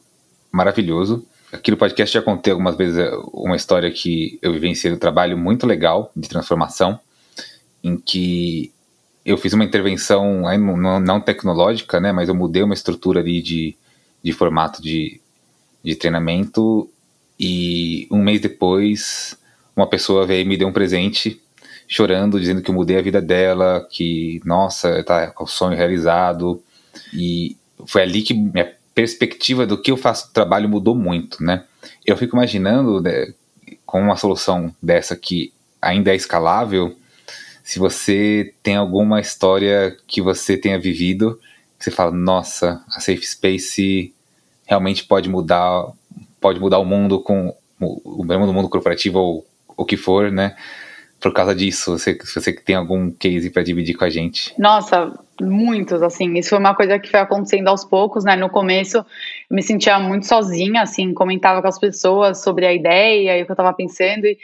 maravilhoso 0.52 1.26
Aqui 1.54 1.70
no 1.70 1.76
podcast 1.76 2.12
já 2.12 2.20
contei 2.20 2.52
algumas 2.52 2.76
vezes 2.76 2.98
eh, 2.98 3.12
uma 3.32 3.54
história 3.54 3.88
que 3.88 4.40
eu 4.42 4.52
vivenciei 4.52 4.92
um 4.92 4.98
trabalho 4.98 5.38
muito 5.38 5.68
legal 5.68 6.10
de 6.16 6.28
transformação, 6.28 6.98
em 7.82 7.96
que 7.96 8.72
eu 9.24 9.38
fiz 9.38 9.52
uma 9.52 9.62
intervenção 9.62 10.42
não, 11.00 11.20
tecnológica, 11.20 12.00
né, 12.00 12.10
mas 12.10 12.28
eu 12.28 12.34
mudei 12.34 12.64
uma 12.64 12.74
estrutura 12.74 13.20
ali 13.20 13.40
de, 13.40 13.76
de 14.20 14.32
formato 14.32 14.82
de, 14.82 15.20
de 15.82 15.94
treinamento 15.94 16.90
e 17.38 18.08
um 18.10 18.20
mês 18.20 18.40
depois 18.40 19.38
uma 19.76 19.88
pessoa 19.88 20.26
veio 20.26 20.42
e 20.42 20.44
me 20.44 20.56
deu 20.56 20.66
um 20.66 20.72
presente 20.72 21.40
chorando, 21.86 22.40
dizendo 22.40 22.62
que 22.62 22.70
eu 22.70 22.74
mudei 22.74 22.98
a 22.98 23.02
vida 23.02 23.22
dela, 23.22 23.86
que, 23.88 24.40
nossa, 24.44 25.04
tá 25.04 25.28
com 25.28 25.44
o 25.44 25.48
sonho 25.48 25.76
realizado. 25.76 26.60
E 27.12 27.56
foi 27.86 28.02
ali 28.02 28.22
que 28.22 28.34
minha 28.34 28.72
perspectiva 28.94 29.66
do 29.66 29.80
que 29.80 29.90
eu 29.90 29.96
faço 29.96 30.32
trabalho 30.32 30.68
mudou 30.68 30.94
muito, 30.94 31.42
né? 31.42 31.64
Eu 32.06 32.16
fico 32.16 32.36
imaginando 32.36 33.00
né, 33.00 33.32
com 33.84 34.00
uma 34.00 34.16
solução 34.16 34.74
dessa 34.82 35.16
que 35.16 35.52
ainda 35.80 36.12
é 36.12 36.16
escalável, 36.16 36.96
se 37.64 37.78
você 37.78 38.52
tem 38.62 38.76
alguma 38.76 39.20
história 39.20 39.96
que 40.06 40.20
você 40.20 40.54
tenha 40.54 40.78
vivido, 40.78 41.40
você 41.78 41.90
fala, 41.90 42.10
nossa, 42.10 42.84
a 42.88 43.00
Safe 43.00 43.26
Space 43.26 44.14
realmente 44.66 45.04
pode 45.04 45.30
mudar, 45.30 45.86
pode 46.38 46.60
mudar 46.60 46.78
o 46.78 46.84
mundo 46.84 47.20
com 47.20 47.56
o 47.80 48.22
mesmo 48.22 48.52
mundo 48.52 48.68
corporativo 48.68 49.18
ou 49.18 49.46
o 49.76 49.84
que 49.84 49.96
for, 49.96 50.30
né? 50.30 50.54
Por 51.24 51.32
causa 51.32 51.54
disso? 51.54 51.92
Você, 51.92 52.18
se 52.22 52.38
você 52.38 52.52
tem 52.52 52.76
algum 52.76 53.10
case 53.10 53.48
para 53.48 53.62
dividir 53.62 53.96
com 53.96 54.04
a 54.04 54.10
gente? 54.10 54.54
Nossa, 54.58 55.10
muitos, 55.40 56.02
assim. 56.02 56.34
Isso 56.34 56.50
foi 56.50 56.58
uma 56.58 56.74
coisa 56.74 56.98
que 56.98 57.08
foi 57.10 57.18
acontecendo 57.18 57.66
aos 57.68 57.82
poucos, 57.82 58.24
né? 58.24 58.36
No 58.36 58.50
começo, 58.50 58.98
eu 58.98 59.04
me 59.50 59.62
sentia 59.62 59.98
muito 59.98 60.26
sozinha, 60.26 60.82
assim, 60.82 61.14
comentava 61.14 61.62
com 61.62 61.68
as 61.68 61.78
pessoas 61.78 62.42
sobre 62.42 62.66
a 62.66 62.74
ideia 62.74 63.38
e 63.38 63.42
o 63.42 63.46
que 63.46 63.50
eu 63.52 63.54
estava 63.54 63.72
pensando. 63.72 64.26
E, 64.26 64.36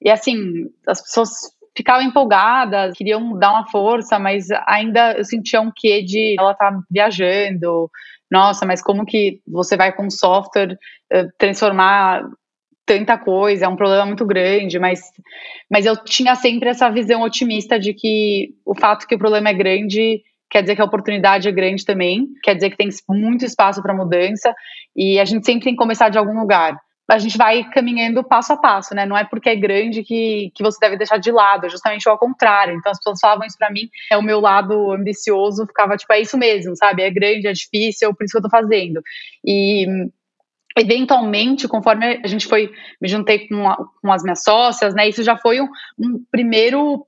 e, 0.00 0.08
assim, 0.08 0.70
as 0.86 1.02
pessoas 1.02 1.30
ficavam 1.76 2.06
empolgadas, 2.06 2.96
queriam 2.96 3.36
dar 3.36 3.50
uma 3.50 3.66
força, 3.66 4.16
mas 4.16 4.46
ainda 4.68 5.14
eu 5.14 5.24
sentia 5.24 5.60
um 5.60 5.72
quê 5.74 6.00
de 6.00 6.36
ela 6.38 6.54
tá 6.54 6.78
viajando. 6.88 7.90
Nossa, 8.30 8.64
mas 8.64 8.80
como 8.80 9.04
que 9.04 9.40
você 9.44 9.76
vai 9.76 9.92
com 9.92 10.08
software 10.08 10.78
uh, 11.12 11.28
transformar 11.36 12.22
tanta 12.86 13.16
coisa, 13.16 13.64
é 13.64 13.68
um 13.68 13.76
problema 13.76 14.06
muito 14.06 14.26
grande, 14.26 14.78
mas, 14.78 15.00
mas 15.70 15.86
eu 15.86 15.96
tinha 15.96 16.34
sempre 16.34 16.68
essa 16.68 16.90
visão 16.90 17.22
otimista 17.22 17.78
de 17.78 17.94
que 17.94 18.50
o 18.64 18.74
fato 18.74 19.06
que 19.06 19.14
o 19.14 19.18
problema 19.18 19.48
é 19.48 19.54
grande 19.54 20.22
quer 20.50 20.62
dizer 20.62 20.76
que 20.76 20.82
a 20.82 20.84
oportunidade 20.84 21.48
é 21.48 21.52
grande 21.52 21.84
também, 21.84 22.28
quer 22.42 22.54
dizer 22.54 22.70
que 22.70 22.76
tem 22.76 22.88
muito 23.08 23.44
espaço 23.44 23.82
para 23.82 23.92
mudança 23.92 24.54
e 24.94 25.18
a 25.18 25.24
gente 25.24 25.44
sempre 25.44 25.64
tem 25.64 25.72
que 25.72 25.78
começar 25.78 26.08
de 26.10 26.18
algum 26.18 26.38
lugar. 26.38 26.78
A 27.10 27.18
gente 27.18 27.36
vai 27.36 27.64
caminhando 27.64 28.24
passo 28.24 28.52
a 28.52 28.56
passo, 28.56 28.94
né? 28.94 29.04
Não 29.04 29.16
é 29.16 29.24
porque 29.24 29.50
é 29.50 29.56
grande 29.56 30.02
que, 30.02 30.50
que 30.54 30.62
você 30.62 30.78
deve 30.80 30.96
deixar 30.96 31.18
de 31.18 31.30
lado, 31.30 31.66
é 31.66 31.68
justamente 31.68 32.08
ao 32.08 32.16
contrário. 32.16 32.74
Então 32.76 32.92
as 32.92 32.98
pessoas 32.98 33.18
falavam 33.20 33.44
isso 33.44 33.58
para 33.58 33.70
mim, 33.70 33.90
é 34.10 34.16
o 34.16 34.22
meu 34.22 34.40
lado 34.40 34.92
ambicioso, 34.92 35.66
ficava 35.66 35.96
tipo, 35.96 36.12
é 36.12 36.20
isso 36.20 36.38
mesmo, 36.38 36.74
sabe? 36.76 37.02
É 37.02 37.10
grande, 37.10 37.48
é 37.48 37.52
difícil, 37.52 38.14
por 38.14 38.24
isso 38.24 38.32
que 38.32 38.38
eu 38.38 38.42
tô 38.42 38.48
fazendo. 38.48 39.02
E 39.44 39.86
eventualmente, 40.76 41.68
conforme 41.68 42.20
a 42.22 42.26
gente 42.26 42.46
foi, 42.46 42.70
me 43.00 43.08
juntei 43.08 43.46
com, 43.48 43.68
a, 43.68 43.76
com 43.76 44.12
as 44.12 44.22
minhas 44.22 44.42
sócias, 44.42 44.94
né, 44.94 45.08
isso 45.08 45.22
já 45.22 45.36
foi 45.36 45.60
um, 45.60 45.68
um 45.98 46.24
primeiro 46.30 47.06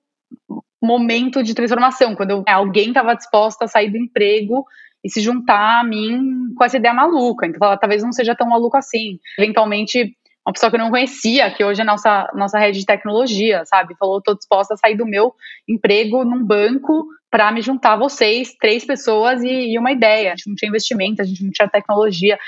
momento 0.82 1.42
de 1.42 1.54
transformação, 1.54 2.14
quando 2.14 2.30
eu, 2.30 2.44
alguém 2.46 2.88
estava 2.88 3.14
disposta 3.14 3.64
a 3.64 3.68
sair 3.68 3.90
do 3.90 3.96
emprego 3.96 4.64
e 5.02 5.10
se 5.10 5.20
juntar 5.20 5.80
a 5.80 5.84
mim 5.84 6.52
com 6.54 6.64
essa 6.64 6.76
ideia 6.76 6.94
maluca, 6.94 7.46
então 7.46 7.66
ela, 7.66 7.76
talvez 7.76 8.02
não 8.02 8.12
seja 8.12 8.34
tão 8.34 8.48
maluco 8.48 8.76
assim. 8.76 9.18
Eventualmente, 9.38 10.16
uma 10.46 10.52
pessoa 10.52 10.70
que 10.70 10.76
eu 10.76 10.80
não 10.80 10.90
conhecia, 10.90 11.50
que 11.50 11.64
hoje 11.64 11.80
é 11.80 11.84
nossa, 11.84 12.30
nossa 12.34 12.58
rede 12.58 12.80
de 12.80 12.86
tecnologia, 12.86 13.64
sabe, 13.66 13.96
falou, 13.98 14.18
estou 14.18 14.36
disposta 14.36 14.74
a 14.74 14.76
sair 14.76 14.96
do 14.96 15.06
meu 15.06 15.34
emprego 15.68 16.24
num 16.24 16.44
banco 16.44 17.06
para 17.28 17.50
me 17.50 17.60
juntar 17.60 17.94
a 17.94 17.96
vocês, 17.96 18.54
três 18.58 18.84
pessoas 18.84 19.42
e, 19.42 19.72
e 19.72 19.78
uma 19.78 19.90
ideia. 19.90 20.32
A 20.32 20.36
gente 20.36 20.48
não 20.48 20.54
tinha 20.54 20.68
investimento, 20.68 21.20
a 21.20 21.24
gente 21.24 21.42
não 21.42 21.50
tinha 21.50 21.68
tecnologia. 21.68 22.38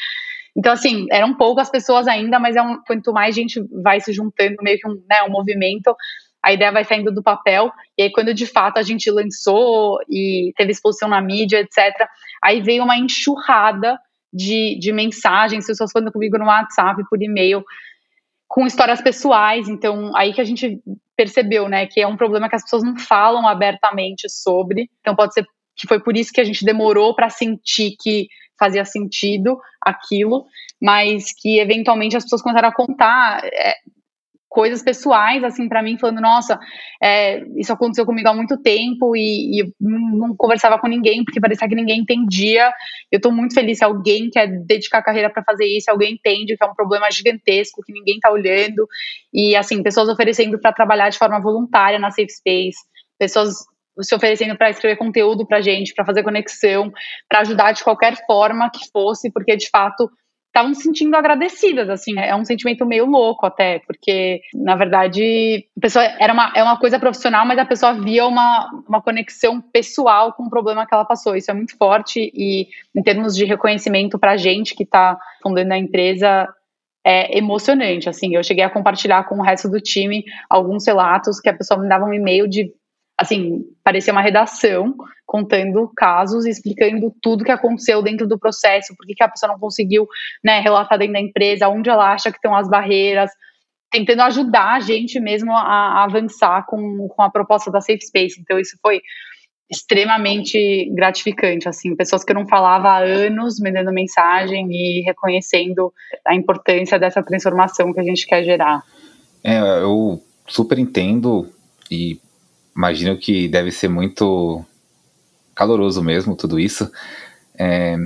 Então, 0.59 0.73
assim, 0.73 1.07
eram 1.13 1.35
poucas 1.35 1.71
pessoas 1.71 2.09
ainda, 2.09 2.41
mas 2.41 2.57
é 2.57 2.63
um, 2.63 2.83
quanto 2.85 3.13
mais 3.13 3.33
gente 3.33 3.63
vai 3.81 4.01
se 4.01 4.13
juntando, 4.13 4.57
meio 4.61 4.77
que 4.77 4.89
um, 4.89 4.95
né, 5.09 5.23
um 5.23 5.31
movimento, 5.31 5.95
a 6.43 6.53
ideia 6.53 6.73
vai 6.73 6.85
saindo 6.85 7.13
do 7.13 7.23
papel. 7.23 7.71
E 7.97 8.03
aí, 8.03 8.11
quando 8.11 8.35
de 8.35 8.45
fato 8.45 8.77
a 8.77 8.83
gente 8.83 9.09
lançou 9.09 10.01
e 10.11 10.53
teve 10.57 10.73
exposição 10.73 11.09
na 11.09 11.21
mídia, 11.21 11.61
etc., 11.61 11.95
aí 12.43 12.61
veio 12.61 12.83
uma 12.83 12.99
enxurrada 12.99 13.97
de, 14.33 14.77
de 14.81 14.93
mensagens, 14.93 15.65
pessoas 15.65 15.93
falando 15.93 16.11
comigo 16.11 16.37
no 16.37 16.47
WhatsApp, 16.47 17.05
por 17.09 17.23
e-mail, 17.23 17.63
com 18.49 18.67
histórias 18.67 19.01
pessoais. 19.01 19.69
Então, 19.69 20.11
aí 20.17 20.33
que 20.33 20.41
a 20.41 20.45
gente 20.45 20.81
percebeu, 21.17 21.69
né, 21.69 21.87
que 21.87 22.01
é 22.01 22.07
um 22.07 22.17
problema 22.17 22.49
que 22.49 22.57
as 22.57 22.65
pessoas 22.65 22.83
não 22.83 22.99
falam 22.99 23.47
abertamente 23.47 24.29
sobre. 24.29 24.91
Então, 25.01 25.15
pode 25.15 25.35
ser 25.35 25.47
que 25.77 25.87
foi 25.87 26.01
por 26.01 26.17
isso 26.17 26.33
que 26.33 26.41
a 26.41 26.45
gente 26.45 26.65
demorou 26.65 27.15
para 27.15 27.31
sentir 27.31 27.95
que 28.01 28.27
fazia 28.59 28.85
sentido 28.85 29.59
aquilo, 29.81 30.47
mas 30.81 31.33
que 31.33 31.59
eventualmente 31.59 32.17
as 32.17 32.25
pessoas 32.25 32.43
começaram 32.43 32.69
a 32.69 32.75
contar 32.75 33.45
é, 33.45 33.75
coisas 34.49 34.83
pessoais 34.83 35.45
assim 35.45 35.69
para 35.69 35.83
mim, 35.83 35.99
falando 35.99 36.21
nossa, 36.21 36.59
é, 37.03 37.45
isso 37.57 37.73
aconteceu 37.73 38.07
comigo 38.07 38.29
há 38.29 38.35
muito 38.35 38.57
tempo 38.61 39.15
e, 39.15 39.61
e 39.61 39.73
não, 39.81 40.35
conversava 40.35 40.79
com 40.79 40.89
ninguém 40.89 41.25
porque 41.25 41.41
parecia 41.41 41.69
que 41.69 41.75
ninguém 41.75 42.01
entendia. 42.01 42.73
Eu 43.13 43.19
estou 43.19 43.31
muito 43.31 43.55
feliz 43.55 43.79
se 43.79 43.85
alguém 43.85 44.31
quer 44.31 44.49
dedicar 44.65 44.99
a 44.99 45.03
carreira 45.03 45.31
para 45.31 45.45
fazer 45.45 45.67
isso, 45.67 45.91
alguém 45.91 46.15
entende 46.15 46.57
que 46.57 46.65
é 46.65 46.67
um 46.67 46.75
problema 46.75 47.11
gigantesco 47.11 47.83
que 47.85 47.93
ninguém 47.93 48.17
está 48.17 48.31
olhando 48.31 48.89
e 49.33 49.55
assim 49.55 49.83
pessoas 49.83 50.09
oferecendo 50.09 50.59
para 50.59 50.73
trabalhar 50.73 51.11
de 51.11 51.19
forma 51.19 51.41
voluntária 51.41 51.99
na 51.99 52.11
Safe 52.11 52.31
Space, 52.31 52.79
pessoas 53.19 53.55
se 54.01 54.15
oferecendo 54.15 54.57
para 54.57 54.71
escrever 54.71 54.97
conteúdo 54.97 55.47
para 55.47 55.61
gente, 55.61 55.95
para 55.95 56.05
fazer 56.05 56.23
conexão, 56.23 56.93
para 57.29 57.41
ajudar 57.41 57.73
de 57.73 57.85
qualquer 57.85 58.17
forma 58.27 58.71
que 58.71 58.91
fosse, 58.93 59.31
porque 59.33 59.57
de 59.57 59.69
fato 59.69 60.11
estavam 60.49 60.75
se 60.75 60.83
sentindo 60.83 61.15
agradecidas, 61.15 61.89
assim, 61.89 62.19
é 62.19 62.35
um 62.35 62.45
sentimento 62.45 62.85
meio 62.85 63.07
louco 63.07 63.47
até, 63.47 63.81
porque 63.81 64.41
na 64.55 64.75
verdade 64.75 65.65
a 65.77 65.81
pessoa 65.81 66.05
era 66.19 66.33
uma, 66.33 66.53
é 66.55 66.63
uma 66.63 66.79
coisa 66.79 66.99
profissional, 66.99 67.47
mas 67.47 67.59
a 67.59 67.65
pessoa 67.65 67.95
via 67.95 68.27
uma, 68.27 68.69
uma 68.89 69.01
conexão 69.01 69.61
pessoal 69.61 70.33
com 70.33 70.45
o 70.45 70.51
problema 70.51 70.87
que 70.87 70.95
ela 70.95 71.05
passou. 71.05 71.37
Isso 71.37 71.51
é 71.51 71.55
muito 71.55 71.77
forte 71.77 72.33
e 72.35 72.67
em 72.97 73.03
termos 73.03 73.37
de 73.37 73.45
reconhecimento 73.45 74.19
para 74.19 74.37
gente 74.37 74.75
que 74.75 74.83
está 74.83 75.19
fundando 75.43 75.73
a 75.73 75.79
empresa 75.79 76.49
é 77.07 77.39
emocionante, 77.39 78.09
assim, 78.09 78.35
eu 78.35 78.43
cheguei 78.43 78.65
a 78.65 78.71
compartilhar 78.71 79.25
com 79.25 79.37
o 79.37 79.43
resto 79.43 79.69
do 79.69 79.81
time 79.81 80.25
alguns 80.51 80.87
relatos 80.87 81.41
que 81.41 81.49
a 81.49 81.55
pessoa 81.55 81.81
me 81.81 81.89
dava 81.89 82.05
um 82.05 82.13
e-mail 82.13 82.47
de 82.49 82.71
assim, 83.19 83.65
parecia 83.83 84.13
uma 84.13 84.23
redação 84.23 84.95
contando 85.27 85.91
casos 85.97 86.47
e 86.47 86.51
explicando 86.51 87.13
tudo 87.21 87.45
que 87.45 87.51
aconteceu 87.51 88.01
dentro 88.01 88.27
do 88.27 88.39
processo, 88.39 88.95
por 88.97 89.05
que 89.05 89.23
a 89.23 89.29
pessoa 89.29 89.53
não 89.53 89.59
conseguiu 89.59 90.07
né, 90.43 90.61
relatar 90.61 90.99
dentro 90.99 91.15
da 91.15 91.21
empresa, 91.21 91.69
onde 91.69 91.91
ela 91.91 92.13
acha 92.13 92.31
que 92.31 92.39
estão 92.39 92.55
as 92.55 92.69
barreiras, 92.69 93.31
tentando 93.91 94.23
ajudar 94.23 94.77
a 94.77 94.81
gente 94.81 95.19
mesmo 95.19 95.53
a, 95.53 95.61
a 95.61 96.05
avançar 96.05 96.65
com, 96.67 97.09
com 97.09 97.23
a 97.23 97.31
proposta 97.31 97.71
da 97.71 97.81
Safe 97.81 98.01
Space. 98.07 98.41
Então, 98.41 98.59
isso 98.59 98.79
foi 98.81 99.01
extremamente 99.71 100.91
gratificante, 100.95 101.69
assim, 101.69 101.95
pessoas 101.95 102.25
que 102.25 102.33
eu 102.33 102.37
não 102.37 102.49
falava 102.49 102.89
há 102.89 102.99
anos 102.99 103.61
me 103.61 103.71
dando 103.71 103.93
mensagem 103.93 104.67
e 104.71 105.03
reconhecendo 105.03 105.93
a 106.27 106.35
importância 106.35 106.99
dessa 106.99 107.23
transformação 107.23 107.93
que 107.93 108.01
a 108.01 108.05
gente 108.05 108.27
quer 108.27 108.43
gerar. 108.45 108.83
É, 109.45 109.59
eu 109.83 110.23
super 110.47 110.79
entendo 110.79 111.53
e 111.91 112.19
imagino 112.79 113.19
que 113.19 113.49
deve 113.49 113.73
ser 113.73 113.89
muito 113.89 114.65
caloroso 115.53 116.01
mesmo 116.01 116.37
tudo 116.37 116.61
isso. 116.61 116.89
É, 117.59 117.97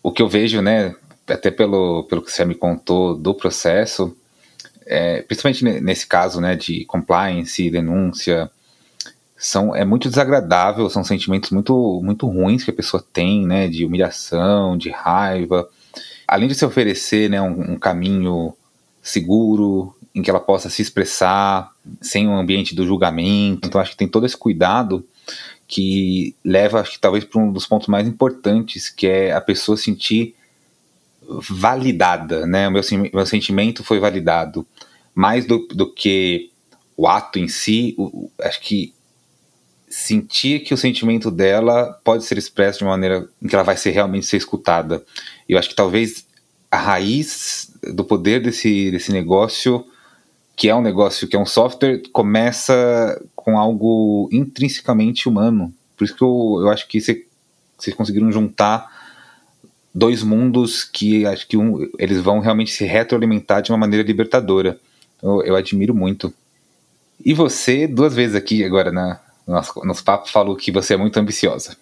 o 0.00 0.12
que 0.12 0.22
eu 0.22 0.28
vejo, 0.28 0.62
né, 0.62 0.94
até 1.26 1.50
pelo, 1.50 2.04
pelo 2.04 2.22
que 2.22 2.30
você 2.30 2.44
me 2.44 2.54
contou 2.54 3.16
do 3.16 3.34
processo, 3.34 4.16
é, 4.86 5.22
principalmente 5.22 5.64
nesse 5.80 6.06
caso, 6.06 6.40
né, 6.40 6.54
de 6.54 6.84
compliance, 6.84 7.68
denúncia, 7.68 8.48
são 9.36 9.74
é 9.74 9.84
muito 9.84 10.08
desagradável, 10.08 10.88
são 10.88 11.02
sentimentos 11.02 11.50
muito 11.50 12.00
muito 12.04 12.28
ruins 12.28 12.62
que 12.62 12.70
a 12.70 12.74
pessoa 12.74 13.04
tem, 13.12 13.44
né, 13.44 13.66
de 13.66 13.84
humilhação, 13.84 14.78
de 14.78 14.90
raiva. 14.90 15.68
Além 16.28 16.46
de 16.46 16.54
se 16.54 16.64
oferecer, 16.64 17.28
né, 17.28 17.42
um, 17.42 17.72
um 17.72 17.78
caminho 17.78 18.54
seguro 19.02 19.96
em 20.14 20.22
que 20.22 20.30
ela 20.30 20.40
possa 20.40 20.68
se 20.68 20.82
expressar 20.82 21.70
sem 22.00 22.26
o 22.28 22.32
ambiente 22.32 22.74
do 22.74 22.86
julgamento. 22.86 23.68
Então 23.68 23.80
acho 23.80 23.92
que 23.92 23.96
tem 23.96 24.08
todo 24.08 24.26
esse 24.26 24.36
cuidado 24.36 25.06
que 25.66 26.34
leva, 26.44 26.80
acho 26.80 26.92
que 26.92 26.98
talvez 26.98 27.24
para 27.24 27.40
um 27.40 27.52
dos 27.52 27.66
pontos 27.66 27.86
mais 27.86 28.06
importantes, 28.08 28.88
que 28.88 29.06
é 29.06 29.32
a 29.32 29.40
pessoa 29.40 29.76
sentir 29.76 30.34
validada, 31.48 32.44
né? 32.44 32.66
O 32.66 32.72
meu, 32.72 32.82
meu 33.12 33.26
sentimento 33.26 33.84
foi 33.84 34.00
validado. 34.00 34.66
Mais 35.14 35.46
do, 35.46 35.66
do 35.68 35.92
que 35.92 36.50
o 36.96 37.06
ato 37.06 37.38
em 37.38 37.46
si, 37.46 37.94
o, 37.96 38.30
acho 38.40 38.60
que 38.60 38.92
sentir 39.88 40.60
que 40.60 40.74
o 40.74 40.76
sentimento 40.76 41.30
dela 41.30 41.98
pode 42.04 42.24
ser 42.24 42.38
expresso 42.38 42.78
de 42.78 42.84
uma 42.84 42.92
maneira 42.92 43.28
em 43.42 43.48
que 43.48 43.54
ela 43.54 43.64
vai 43.64 43.76
ser 43.76 43.90
realmente 43.90 44.26
ser 44.26 44.36
escutada. 44.36 45.04
Eu 45.48 45.58
acho 45.58 45.68
que 45.68 45.74
talvez 45.74 46.26
a 46.70 46.78
raiz 46.78 47.72
do 47.94 48.04
poder 48.04 48.40
desse, 48.40 48.90
desse 48.90 49.12
negócio, 49.12 49.84
que 50.60 50.68
é 50.68 50.76
um 50.76 50.82
negócio 50.82 51.26
que 51.26 51.34
é 51.34 51.38
um 51.38 51.46
software, 51.46 52.02
começa 52.12 53.18
com 53.34 53.58
algo 53.58 54.28
intrinsecamente 54.30 55.26
humano. 55.26 55.72
Por 55.96 56.04
isso 56.04 56.14
que 56.14 56.22
eu, 56.22 56.58
eu 56.60 56.68
acho 56.68 56.86
que 56.86 57.00
vocês 57.00 57.94
conseguiram 57.96 58.30
juntar 58.30 58.86
dois 59.94 60.22
mundos 60.22 60.84
que 60.84 61.24
acho 61.24 61.48
que 61.48 61.56
um, 61.56 61.90
eles 61.98 62.20
vão 62.20 62.40
realmente 62.40 62.72
se 62.72 62.84
retroalimentar 62.84 63.62
de 63.62 63.72
uma 63.72 63.78
maneira 63.78 64.06
libertadora. 64.06 64.78
Eu, 65.22 65.42
eu 65.44 65.56
admiro 65.56 65.94
muito. 65.94 66.30
E 67.24 67.32
você, 67.32 67.86
duas 67.86 68.14
vezes 68.14 68.36
aqui 68.36 68.62
agora 68.62 68.92
na, 68.92 69.18
no 69.46 69.54
nosso, 69.54 70.04
falou 70.26 70.54
que 70.56 70.70
você 70.70 70.92
é 70.92 70.98
muito 70.98 71.18
ambiciosa. 71.18 71.74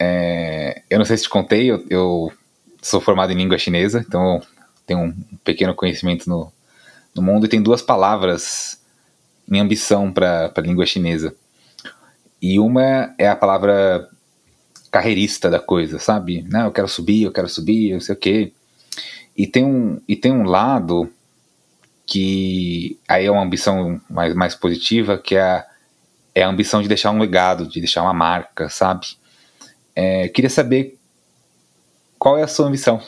É, 0.00 0.82
eu 0.90 0.98
não 0.98 1.04
sei 1.04 1.16
se 1.16 1.22
te 1.22 1.28
contei, 1.28 1.70
eu, 1.70 1.84
eu, 1.88 2.32
sou 2.82 3.00
formado 3.00 3.30
em 3.30 3.36
língua 3.36 3.56
chinesa, 3.56 4.04
então 4.04 4.42
tenho 4.84 4.98
um 4.98 5.14
pequeno 5.44 5.76
conhecimento 5.76 6.28
no, 6.28 6.52
no 7.16 7.22
mundo 7.22 7.46
e 7.46 7.48
tem 7.48 7.62
duas 7.62 7.82
palavras 7.82 8.80
em 9.50 9.58
ambição 9.58 10.12
para 10.12 10.52
a 10.54 10.60
língua 10.60 10.86
chinesa. 10.86 11.34
E 12.40 12.60
uma 12.60 13.14
é 13.18 13.28
a 13.28 13.34
palavra 13.36 14.08
carreirista 14.90 15.50
da 15.50 15.58
coisa, 15.58 15.98
sabe? 15.98 16.44
Não, 16.48 16.66
eu 16.66 16.72
quero 16.72 16.88
subir, 16.88 17.22
eu 17.22 17.32
quero 17.32 17.48
subir, 17.48 17.92
não 17.92 18.00
sei 18.00 18.14
o 18.14 18.18
quê. 18.18 18.52
E 19.36 19.46
tem 19.46 19.64
um, 19.64 20.00
e 20.06 20.16
tem 20.16 20.32
um 20.32 20.44
lado 20.44 21.10
que 22.06 22.98
aí 23.08 23.26
é 23.26 23.30
uma 23.30 23.42
ambição 23.42 24.00
mais, 24.08 24.34
mais 24.34 24.54
positiva, 24.54 25.18
que 25.18 25.34
é 25.34 25.42
a, 25.42 25.66
é 26.34 26.42
a 26.42 26.48
ambição 26.48 26.80
de 26.80 26.88
deixar 26.88 27.10
um 27.10 27.18
legado, 27.18 27.66
de 27.66 27.80
deixar 27.80 28.02
uma 28.02 28.14
marca, 28.14 28.68
sabe? 28.68 29.06
É, 29.94 30.28
queria 30.28 30.50
saber 30.50 30.98
qual 32.18 32.38
é 32.38 32.42
a 32.42 32.48
sua 32.48 32.66
ambição. 32.66 33.02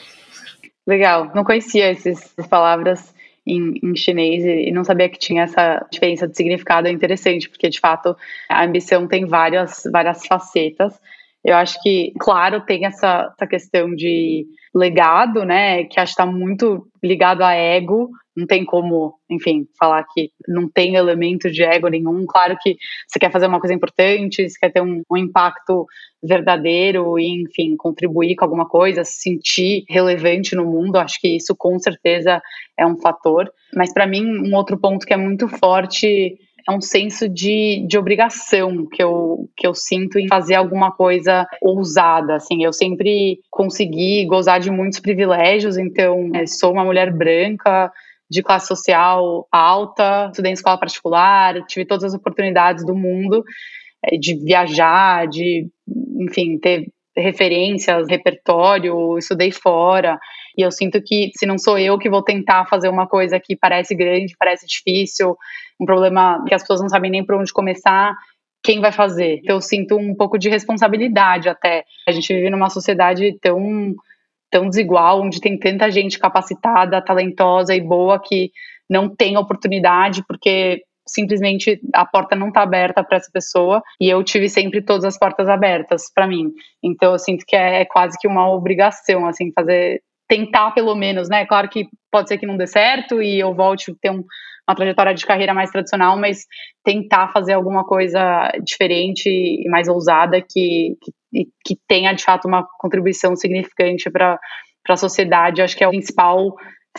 Legal, 0.85 1.31
não 1.33 1.43
conhecia 1.43 1.91
essas 1.91 2.47
palavras 2.49 3.13
em, 3.53 3.79
em, 3.83 3.95
chinês 3.95 4.43
e 4.43 4.71
não 4.71 4.83
sabia 4.83 5.09
que 5.09 5.17
tinha 5.17 5.43
essa 5.43 5.85
diferença 5.91 6.27
de 6.27 6.35
significado 6.35 6.87
é 6.87 6.91
interessante, 6.91 7.49
porque 7.49 7.69
de 7.69 7.79
fato 7.79 8.15
a 8.49 8.63
ambição 8.63 9.07
tem 9.07 9.25
várias, 9.25 9.83
várias 9.91 10.25
facetas. 10.25 10.99
Eu 11.43 11.55
acho 11.55 11.81
que, 11.81 12.13
claro, 12.19 12.61
tem 12.61 12.85
essa, 12.85 13.31
essa 13.33 13.47
questão 13.47 13.95
de 13.95 14.45
legado, 14.73 15.43
né, 15.43 15.83
que 15.85 15.99
acho 15.99 16.15
que 16.15 16.21
está 16.21 16.25
muito 16.25 16.87
ligado 17.03 17.43
a 17.43 17.53
ego, 17.53 18.09
não 18.35 18.47
tem 18.47 18.63
como, 18.63 19.15
enfim, 19.29 19.67
falar 19.77 20.05
que 20.13 20.31
não 20.47 20.69
tem 20.69 20.95
elemento 20.95 21.51
de 21.51 21.63
ego 21.63 21.87
nenhum. 21.89 22.25
Claro 22.25 22.57
que 22.61 22.77
você 23.07 23.19
quer 23.19 23.31
fazer 23.31 23.47
uma 23.47 23.59
coisa 23.59 23.73
importante, 23.73 24.47
você 24.47 24.57
quer 24.57 24.71
ter 24.71 24.81
um, 24.81 25.01
um 25.11 25.17
impacto 25.17 25.85
verdadeiro 26.23 27.19
e, 27.19 27.41
enfim, 27.41 27.75
contribuir 27.75 28.35
com 28.35 28.45
alguma 28.45 28.67
coisa, 28.67 29.03
se 29.03 29.21
sentir 29.21 29.83
relevante 29.89 30.55
no 30.55 30.65
mundo, 30.65 30.97
acho 30.97 31.19
que 31.19 31.35
isso 31.35 31.55
com 31.57 31.77
certeza 31.79 32.41
é 32.77 32.85
um 32.85 32.97
fator. 32.97 33.51
Mas 33.75 33.93
para 33.93 34.07
mim, 34.07 34.25
um 34.25 34.55
outro 34.55 34.77
ponto 34.77 35.05
que 35.05 35.13
é 35.13 35.17
muito 35.17 35.47
forte 35.47 36.37
é 36.69 36.75
um 36.75 36.81
senso 36.81 37.27
de, 37.27 37.85
de 37.87 37.97
obrigação 37.97 38.85
que 38.85 39.01
eu, 39.01 39.49
que 39.57 39.65
eu 39.65 39.73
sinto 39.73 40.19
em 40.19 40.27
fazer 40.27 40.55
alguma 40.55 40.91
coisa 40.91 41.47
ousada, 41.61 42.35
assim, 42.35 42.63
eu 42.63 42.71
sempre 42.71 43.39
consegui 43.49 44.25
gozar 44.25 44.59
de 44.59 44.69
muitos 44.69 44.99
privilégios, 44.99 45.77
então 45.77 46.29
é, 46.35 46.45
sou 46.45 46.71
uma 46.71 46.85
mulher 46.85 47.11
branca, 47.11 47.91
de 48.29 48.43
classe 48.43 48.67
social 48.67 49.47
alta, 49.51 50.27
estudei 50.27 50.51
em 50.51 50.53
escola 50.53 50.77
particular, 50.77 51.65
tive 51.65 51.85
todas 51.85 52.03
as 52.03 52.13
oportunidades 52.13 52.85
do 52.85 52.93
mundo 52.93 53.43
é, 54.05 54.17
de 54.17 54.35
viajar, 54.35 55.27
de, 55.27 55.67
enfim, 56.19 56.59
ter 56.59 56.87
referências, 57.17 58.07
repertório, 58.07 59.17
estudei 59.17 59.51
fora. 59.51 60.19
E 60.59 60.61
eu 60.61 60.71
sinto 60.71 61.01
que 61.01 61.31
se 61.37 61.45
não 61.45 61.57
sou 61.57 61.79
eu 61.79 61.97
que 61.97 62.09
vou 62.09 62.21
tentar 62.21 62.65
fazer 62.65 62.89
uma 62.89 63.07
coisa 63.07 63.39
que 63.39 63.55
parece 63.55 63.95
grande, 63.95 64.35
parece 64.37 64.67
difícil, 64.67 65.37
um 65.79 65.85
problema 65.85 66.43
que 66.45 66.53
as 66.53 66.61
pessoas 66.61 66.81
não 66.81 66.89
sabem 66.89 67.09
nem 67.09 67.25
por 67.25 67.35
onde 67.35 67.53
começar, 67.53 68.13
quem 68.61 68.81
vai 68.81 68.91
fazer? 68.91 69.39
Então, 69.41 69.55
eu 69.55 69.61
sinto 69.61 69.95
um 69.95 70.13
pouco 70.13 70.37
de 70.37 70.49
responsabilidade 70.49 71.47
até. 71.47 71.85
A 72.05 72.11
gente 72.11 72.33
vive 72.33 72.49
numa 72.49 72.69
sociedade 72.69 73.39
tão 73.39 73.95
tão 74.51 74.67
desigual, 74.67 75.21
onde 75.21 75.39
tem 75.39 75.57
tanta 75.57 75.89
gente 75.89 76.19
capacitada, 76.19 77.01
talentosa 77.01 77.73
e 77.73 77.79
boa 77.79 78.19
que 78.19 78.51
não 78.89 79.07
tem 79.07 79.37
oportunidade 79.37 80.25
porque 80.27 80.83
simplesmente 81.07 81.79
a 81.93 82.05
porta 82.05 82.35
não 82.35 82.49
está 82.49 82.63
aberta 82.63 83.01
para 83.01 83.17
essa 83.17 83.29
pessoa 83.31 83.81
e 84.01 84.09
eu 84.09 84.21
tive 84.23 84.49
sempre 84.49 84.81
todas 84.81 85.05
as 85.05 85.17
portas 85.17 85.47
abertas 85.47 86.11
para 86.13 86.27
mim. 86.27 86.51
Então 86.83 87.13
eu 87.13 87.19
sinto 87.19 87.45
que 87.47 87.55
é, 87.55 87.81
é, 87.81 87.85
quase 87.85 88.17
que 88.19 88.27
uma 88.27 88.49
obrigação 88.51 89.25
assim 89.25 89.53
fazer 89.53 90.01
tentar 90.29 90.71
pelo 90.71 90.95
menos, 90.95 91.27
né? 91.27 91.45
Claro 91.45 91.67
que 91.67 91.89
pode 92.11 92.29
ser 92.29 92.37
que 92.37 92.45
não 92.45 92.55
dê 92.55 92.67
certo 92.67 93.21
e 93.21 93.39
eu 93.39 93.53
volte 93.53 93.91
a 93.91 93.95
ter 93.99 94.11
um, 94.11 94.23
uma 94.67 94.75
trajetória 94.75 95.13
de 95.13 95.25
carreira 95.25 95.53
mais 95.53 95.71
tradicional, 95.71 96.17
mas 96.17 96.45
tentar 96.83 97.29
fazer 97.29 97.53
alguma 97.53 97.83
coisa 97.83 98.51
diferente 98.63 99.27
e 99.27 99.67
mais 99.67 99.87
ousada 99.87 100.39
que, 100.39 100.95
que, 101.01 101.47
que 101.65 101.79
tenha 101.87 102.13
de 102.13 102.23
fato 102.23 102.47
uma 102.47 102.63
contribuição 102.77 103.35
significante 103.35 104.09
para 104.11 104.39
a 104.87 104.95
sociedade, 104.95 105.61
acho 105.61 105.75
que 105.75 105.83
é 105.83 105.87
a 105.87 105.89
principal 105.89 106.55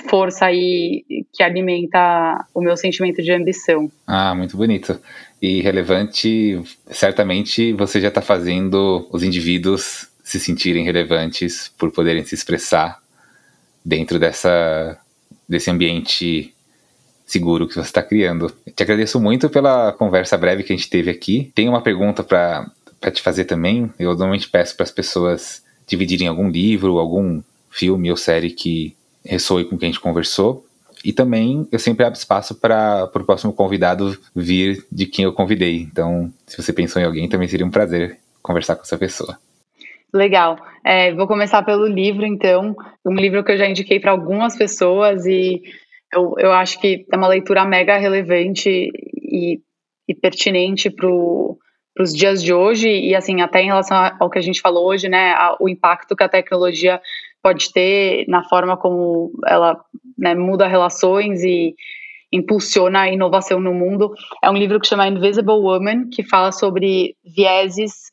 força 0.08 0.46
aí 0.46 1.04
que 1.32 1.42
alimenta 1.42 2.44
o 2.54 2.60
meu 2.60 2.76
sentimento 2.76 3.22
de 3.22 3.32
ambição. 3.32 3.90
Ah, 4.06 4.34
muito 4.34 4.56
bonito. 4.56 5.00
E 5.40 5.60
relevante, 5.60 6.60
certamente 6.86 7.72
você 7.74 8.00
já 8.00 8.08
está 8.08 8.20
fazendo 8.20 9.08
os 9.12 9.22
indivíduos 9.22 10.08
se 10.22 10.38
sentirem 10.38 10.84
relevantes 10.84 11.72
por 11.76 11.90
poderem 11.92 12.24
se 12.24 12.34
expressar 12.34 12.99
dentro 13.84 14.18
dessa, 14.18 14.98
desse 15.48 15.70
ambiente 15.70 16.54
seguro 17.26 17.68
que 17.68 17.74
você 17.74 17.80
está 17.80 18.02
criando. 18.02 18.52
Te 18.74 18.82
agradeço 18.82 19.20
muito 19.20 19.48
pela 19.48 19.92
conversa 19.92 20.36
breve 20.36 20.64
que 20.64 20.72
a 20.72 20.76
gente 20.76 20.90
teve 20.90 21.10
aqui. 21.10 21.52
Tem 21.54 21.68
uma 21.68 21.80
pergunta 21.80 22.24
para 22.24 22.72
te 23.12 23.22
fazer 23.22 23.44
também. 23.44 23.90
Eu 23.98 24.10
normalmente 24.10 24.48
peço 24.48 24.76
para 24.76 24.84
as 24.84 24.90
pessoas 24.90 25.62
dividirem 25.86 26.26
algum 26.26 26.48
livro, 26.50 26.98
algum 26.98 27.40
filme 27.70 28.10
ou 28.10 28.16
série 28.16 28.50
que 28.50 28.96
ressoe 29.24 29.64
com 29.64 29.76
o 29.76 29.78
que 29.78 29.84
a 29.84 29.88
gente 29.88 30.00
conversou. 30.00 30.66
E 31.04 31.12
também 31.12 31.66
eu 31.70 31.78
sempre 31.78 32.04
abro 32.04 32.18
espaço 32.18 32.54
para 32.54 33.10
o 33.14 33.24
próximo 33.24 33.52
convidado 33.52 34.18
vir 34.34 34.84
de 34.90 35.06
quem 35.06 35.24
eu 35.24 35.32
convidei. 35.32 35.82
Então, 35.82 36.32
se 36.46 36.60
você 36.60 36.72
pensou 36.72 37.00
em 37.00 37.04
alguém, 37.04 37.28
também 37.28 37.48
seria 37.48 37.64
um 37.64 37.70
prazer 37.70 38.18
conversar 38.42 38.76
com 38.76 38.82
essa 38.82 38.98
pessoa. 38.98 39.38
Legal. 40.12 40.56
É, 40.84 41.12
vou 41.14 41.26
começar 41.26 41.62
pelo 41.62 41.86
livro, 41.86 42.26
então. 42.26 42.74
Um 43.04 43.14
livro 43.14 43.44
que 43.44 43.52
eu 43.52 43.58
já 43.58 43.66
indiquei 43.66 44.00
para 44.00 44.10
algumas 44.10 44.56
pessoas 44.56 45.24
e 45.26 45.62
eu, 46.12 46.34
eu 46.38 46.52
acho 46.52 46.80
que 46.80 47.06
é 47.12 47.16
uma 47.16 47.28
leitura 47.28 47.64
mega 47.64 47.96
relevante 47.96 48.90
e, 49.14 49.60
e 50.08 50.14
pertinente 50.14 50.90
para 50.90 51.06
os 51.06 52.12
dias 52.12 52.42
de 52.42 52.52
hoje 52.52 52.88
e, 52.88 53.14
assim, 53.14 53.40
até 53.40 53.62
em 53.62 53.66
relação 53.66 53.96
ao 54.18 54.28
que 54.28 54.38
a 54.38 54.42
gente 54.42 54.60
falou 54.60 54.88
hoje, 54.88 55.08
né, 55.08 55.34
o 55.60 55.68
impacto 55.68 56.16
que 56.16 56.24
a 56.24 56.28
tecnologia 56.28 57.00
pode 57.42 57.72
ter 57.72 58.24
na 58.28 58.42
forma 58.44 58.76
como 58.76 59.32
ela 59.46 59.80
né, 60.18 60.34
muda 60.34 60.66
relações 60.66 61.42
e 61.42 61.74
impulsiona 62.32 63.02
a 63.02 63.08
inovação 63.08 63.60
no 63.60 63.72
mundo. 63.72 64.12
É 64.42 64.50
um 64.50 64.56
livro 64.56 64.80
que 64.80 64.86
chama 64.86 65.08
Invisible 65.08 65.54
Woman, 65.54 66.08
que 66.10 66.22
fala 66.22 66.52
sobre 66.52 67.16
vieses 67.24 68.09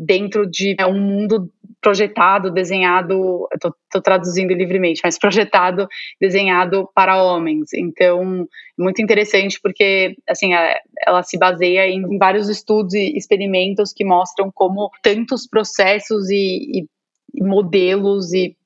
dentro 0.00 0.50
de 0.50 0.74
é, 0.78 0.86
um 0.86 0.98
mundo 0.98 1.50
projetado, 1.80 2.50
desenhado, 2.50 3.46
estou 3.54 4.02
traduzindo 4.02 4.52
livremente, 4.52 5.00
mas 5.04 5.18
projetado, 5.18 5.86
desenhado 6.20 6.88
para 6.94 7.22
homens. 7.22 7.72
Então, 7.74 8.46
muito 8.78 9.00
interessante 9.02 9.58
porque, 9.62 10.14
assim, 10.28 10.54
é, 10.54 10.78
ela 11.06 11.22
se 11.22 11.38
baseia 11.38 11.86
em 11.86 12.18
vários 12.18 12.48
estudos 12.48 12.94
e 12.94 13.16
experimentos 13.16 13.92
que 13.94 14.04
mostram 14.04 14.50
como 14.52 14.90
tantos 15.02 15.46
processos 15.46 16.28
e, 16.30 16.86
e 17.34 17.42
modelos 17.42 18.32
e 18.32 18.56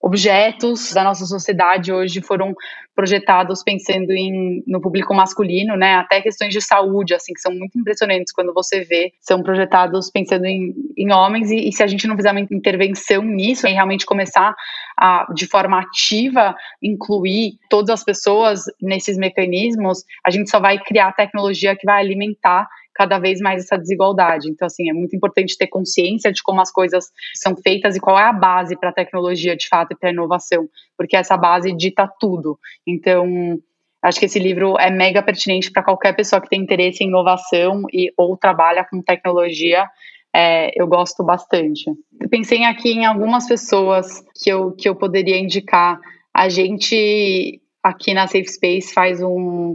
objetos 0.00 0.94
da 0.94 1.04
nossa 1.04 1.26
sociedade 1.26 1.92
hoje 1.92 2.22
foram 2.22 2.54
projetados 2.94 3.62
pensando 3.62 4.10
em, 4.10 4.62
no 4.66 4.80
público 4.80 5.14
masculino, 5.14 5.76
né? 5.76 5.94
Até 5.94 6.20
questões 6.20 6.52
de 6.52 6.60
saúde, 6.60 7.14
assim, 7.14 7.32
que 7.32 7.40
são 7.40 7.52
muito 7.52 7.78
impressionantes 7.78 8.32
quando 8.32 8.52
você 8.52 8.82
vê, 8.82 9.12
são 9.20 9.42
projetados 9.42 10.10
pensando 10.10 10.46
em, 10.46 10.74
em 10.96 11.12
homens 11.12 11.50
e, 11.50 11.68
e 11.68 11.72
se 11.72 11.82
a 11.82 11.86
gente 11.86 12.06
não 12.06 12.16
fizer 12.16 12.30
uma 12.30 12.40
intervenção 12.40 13.22
nisso 13.22 13.66
e 13.66 13.72
realmente 13.72 14.06
começar 14.06 14.54
a, 14.98 15.26
de 15.34 15.46
forma 15.46 15.80
ativa, 15.80 16.54
incluir 16.82 17.58
todas 17.68 17.90
as 17.90 18.04
pessoas 18.04 18.64
nesses 18.80 19.16
mecanismos, 19.16 20.04
a 20.24 20.30
gente 20.30 20.50
só 20.50 20.58
vai 20.58 20.78
criar 20.78 21.12
tecnologia 21.12 21.76
que 21.76 21.86
vai 21.86 22.00
alimentar 22.00 22.68
cada 23.00 23.18
vez 23.18 23.40
mais 23.40 23.64
essa 23.64 23.78
desigualdade. 23.78 24.50
Então, 24.50 24.66
assim, 24.66 24.90
é 24.90 24.92
muito 24.92 25.16
importante 25.16 25.56
ter 25.56 25.68
consciência 25.68 26.30
de 26.30 26.42
como 26.42 26.60
as 26.60 26.70
coisas 26.70 27.06
são 27.34 27.56
feitas 27.56 27.96
e 27.96 28.00
qual 28.00 28.18
é 28.18 28.24
a 28.24 28.32
base 28.32 28.78
para 28.78 28.90
a 28.90 28.92
tecnologia, 28.92 29.56
de 29.56 29.66
fato, 29.68 29.92
e 29.92 29.96
para 29.96 30.10
a 30.10 30.12
inovação, 30.12 30.68
porque 30.98 31.16
essa 31.16 31.34
base 31.34 31.74
dita 31.74 32.06
tudo. 32.20 32.58
Então, 32.86 33.58
acho 34.02 34.20
que 34.20 34.26
esse 34.26 34.38
livro 34.38 34.78
é 34.78 34.90
mega 34.90 35.22
pertinente 35.22 35.72
para 35.72 35.82
qualquer 35.82 36.14
pessoa 36.14 36.42
que 36.42 36.50
tem 36.50 36.60
interesse 36.60 37.02
em 37.02 37.06
inovação 37.06 37.84
e 37.90 38.12
ou 38.18 38.36
trabalha 38.36 38.84
com 38.84 39.00
tecnologia. 39.00 39.88
É, 40.36 40.70
eu 40.78 40.86
gosto 40.86 41.24
bastante. 41.24 41.90
Pensei 42.30 42.64
aqui 42.64 42.90
em 42.90 43.06
algumas 43.06 43.48
pessoas 43.48 44.22
que 44.34 44.50
eu, 44.50 44.72
que 44.72 44.86
eu 44.86 44.94
poderia 44.94 45.38
indicar. 45.38 45.98
A 46.34 46.50
gente 46.50 47.62
aqui 47.82 48.12
na 48.12 48.26
Safe 48.26 48.46
Space 48.46 48.92
faz 48.92 49.22
um 49.22 49.74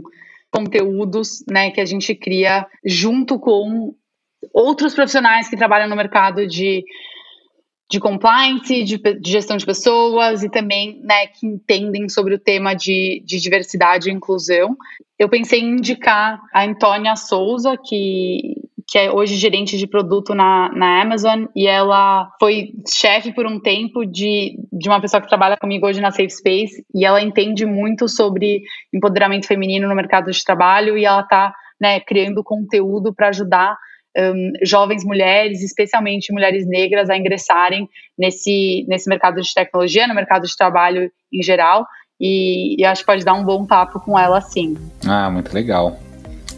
conteúdos 0.56 1.44
né, 1.48 1.70
que 1.70 1.80
a 1.80 1.84
gente 1.84 2.14
cria 2.14 2.66
junto 2.84 3.38
com 3.38 3.94
outros 4.52 4.94
profissionais 4.94 5.48
que 5.48 5.56
trabalham 5.56 5.88
no 5.88 5.96
mercado 5.96 6.46
de, 6.46 6.84
de 7.90 8.00
compliance, 8.00 8.84
de, 8.84 8.96
de 8.96 9.30
gestão 9.30 9.56
de 9.56 9.66
pessoas 9.66 10.42
e 10.42 10.50
também 10.50 11.00
né, 11.02 11.26
que 11.26 11.46
entendem 11.46 12.08
sobre 12.08 12.34
o 12.34 12.38
tema 12.38 12.74
de, 12.74 13.22
de 13.24 13.40
diversidade 13.40 14.08
e 14.08 14.12
inclusão. 14.12 14.76
Eu 15.18 15.28
pensei 15.28 15.60
em 15.60 15.76
indicar 15.76 16.40
a 16.52 16.64
Antônia 16.64 17.16
Souza, 17.16 17.76
que 17.76 18.65
que 18.88 18.98
é 18.98 19.10
hoje 19.10 19.34
gerente 19.34 19.76
de 19.76 19.86
produto 19.86 20.34
na, 20.34 20.70
na 20.72 21.02
Amazon, 21.02 21.46
e 21.56 21.66
ela 21.66 22.30
foi 22.38 22.72
chefe 22.88 23.32
por 23.32 23.44
um 23.44 23.58
tempo 23.58 24.04
de, 24.04 24.56
de 24.72 24.88
uma 24.88 25.00
pessoa 25.00 25.20
que 25.20 25.28
trabalha 25.28 25.56
comigo 25.56 25.86
hoje 25.86 26.00
na 26.00 26.12
Safe 26.12 26.30
Space, 26.30 26.84
e 26.94 27.04
ela 27.04 27.20
entende 27.20 27.66
muito 27.66 28.08
sobre 28.08 28.62
empoderamento 28.94 29.46
feminino 29.46 29.88
no 29.88 29.94
mercado 29.94 30.30
de 30.30 30.44
trabalho, 30.44 30.96
e 30.96 31.04
ela 31.04 31.22
está 31.22 31.52
né, 31.80 31.98
criando 32.00 32.44
conteúdo 32.44 33.12
para 33.12 33.28
ajudar 33.28 33.76
um, 34.16 34.52
jovens 34.62 35.04
mulheres, 35.04 35.62
especialmente 35.62 36.32
mulheres 36.32 36.66
negras, 36.66 37.10
a 37.10 37.16
ingressarem 37.16 37.88
nesse, 38.16 38.86
nesse 38.88 39.08
mercado 39.08 39.42
de 39.42 39.52
tecnologia, 39.52 40.06
no 40.06 40.14
mercado 40.14 40.46
de 40.46 40.56
trabalho 40.56 41.10
em 41.32 41.42
geral, 41.42 41.84
e, 42.20 42.80
e 42.80 42.84
acho 42.84 43.02
que 43.02 43.06
pode 43.06 43.24
dar 43.24 43.34
um 43.34 43.44
bom 43.44 43.66
papo 43.66 43.98
com 44.00 44.18
ela 44.18 44.40
sim. 44.40 44.76
Ah, 45.06 45.28
muito 45.28 45.52
legal. 45.52 45.98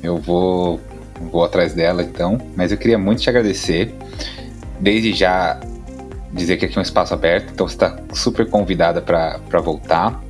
Eu 0.02 0.18
vou 0.18 0.78
vou 1.20 1.44
atrás 1.44 1.74
dela 1.74 2.02
então. 2.02 2.38
Mas 2.56 2.72
eu 2.72 2.78
queria 2.78 2.98
muito 2.98 3.20
te 3.20 3.30
agradecer. 3.30 3.94
Desde 4.80 5.12
já 5.12 5.60
dizer 6.32 6.56
que 6.56 6.64
aqui 6.64 6.76
é 6.76 6.78
um 6.78 6.82
espaço 6.82 7.14
aberto, 7.14 7.52
então 7.52 7.66
você 7.66 7.74
está 7.74 7.96
super 8.12 8.48
convidada 8.48 9.00
para 9.00 9.60
voltar 9.60 10.22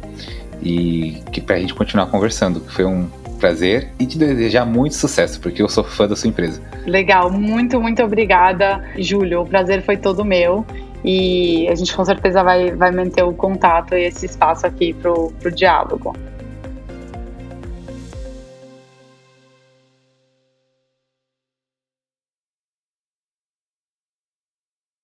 e 0.62 1.22
que 1.32 1.40
para 1.40 1.56
a 1.56 1.58
gente 1.58 1.74
continuar 1.74 2.06
conversando. 2.06 2.60
Foi 2.60 2.84
um 2.84 3.08
prazer 3.38 3.88
e 3.98 4.06
te 4.06 4.18
desejar 4.18 4.64
muito 4.64 4.94
sucesso, 4.96 5.40
porque 5.40 5.62
eu 5.62 5.68
sou 5.68 5.84
fã 5.84 6.06
da 6.06 6.16
sua 6.16 6.28
empresa. 6.28 6.60
Legal, 6.86 7.30
muito, 7.30 7.80
muito 7.80 8.02
obrigada, 8.02 8.82
Júlio. 8.98 9.42
O 9.42 9.46
prazer 9.46 9.82
foi 9.82 9.96
todo 9.96 10.24
meu 10.24 10.66
e 11.04 11.68
a 11.68 11.74
gente 11.74 11.94
com 11.94 12.04
certeza 12.04 12.42
vai, 12.42 12.72
vai 12.72 12.90
manter 12.90 13.22
o 13.22 13.32
contato 13.32 13.94
e 13.94 14.06
esse 14.06 14.26
espaço 14.26 14.66
aqui 14.66 14.92
para 14.92 15.12
o 15.12 15.32
diálogo. 15.54 16.14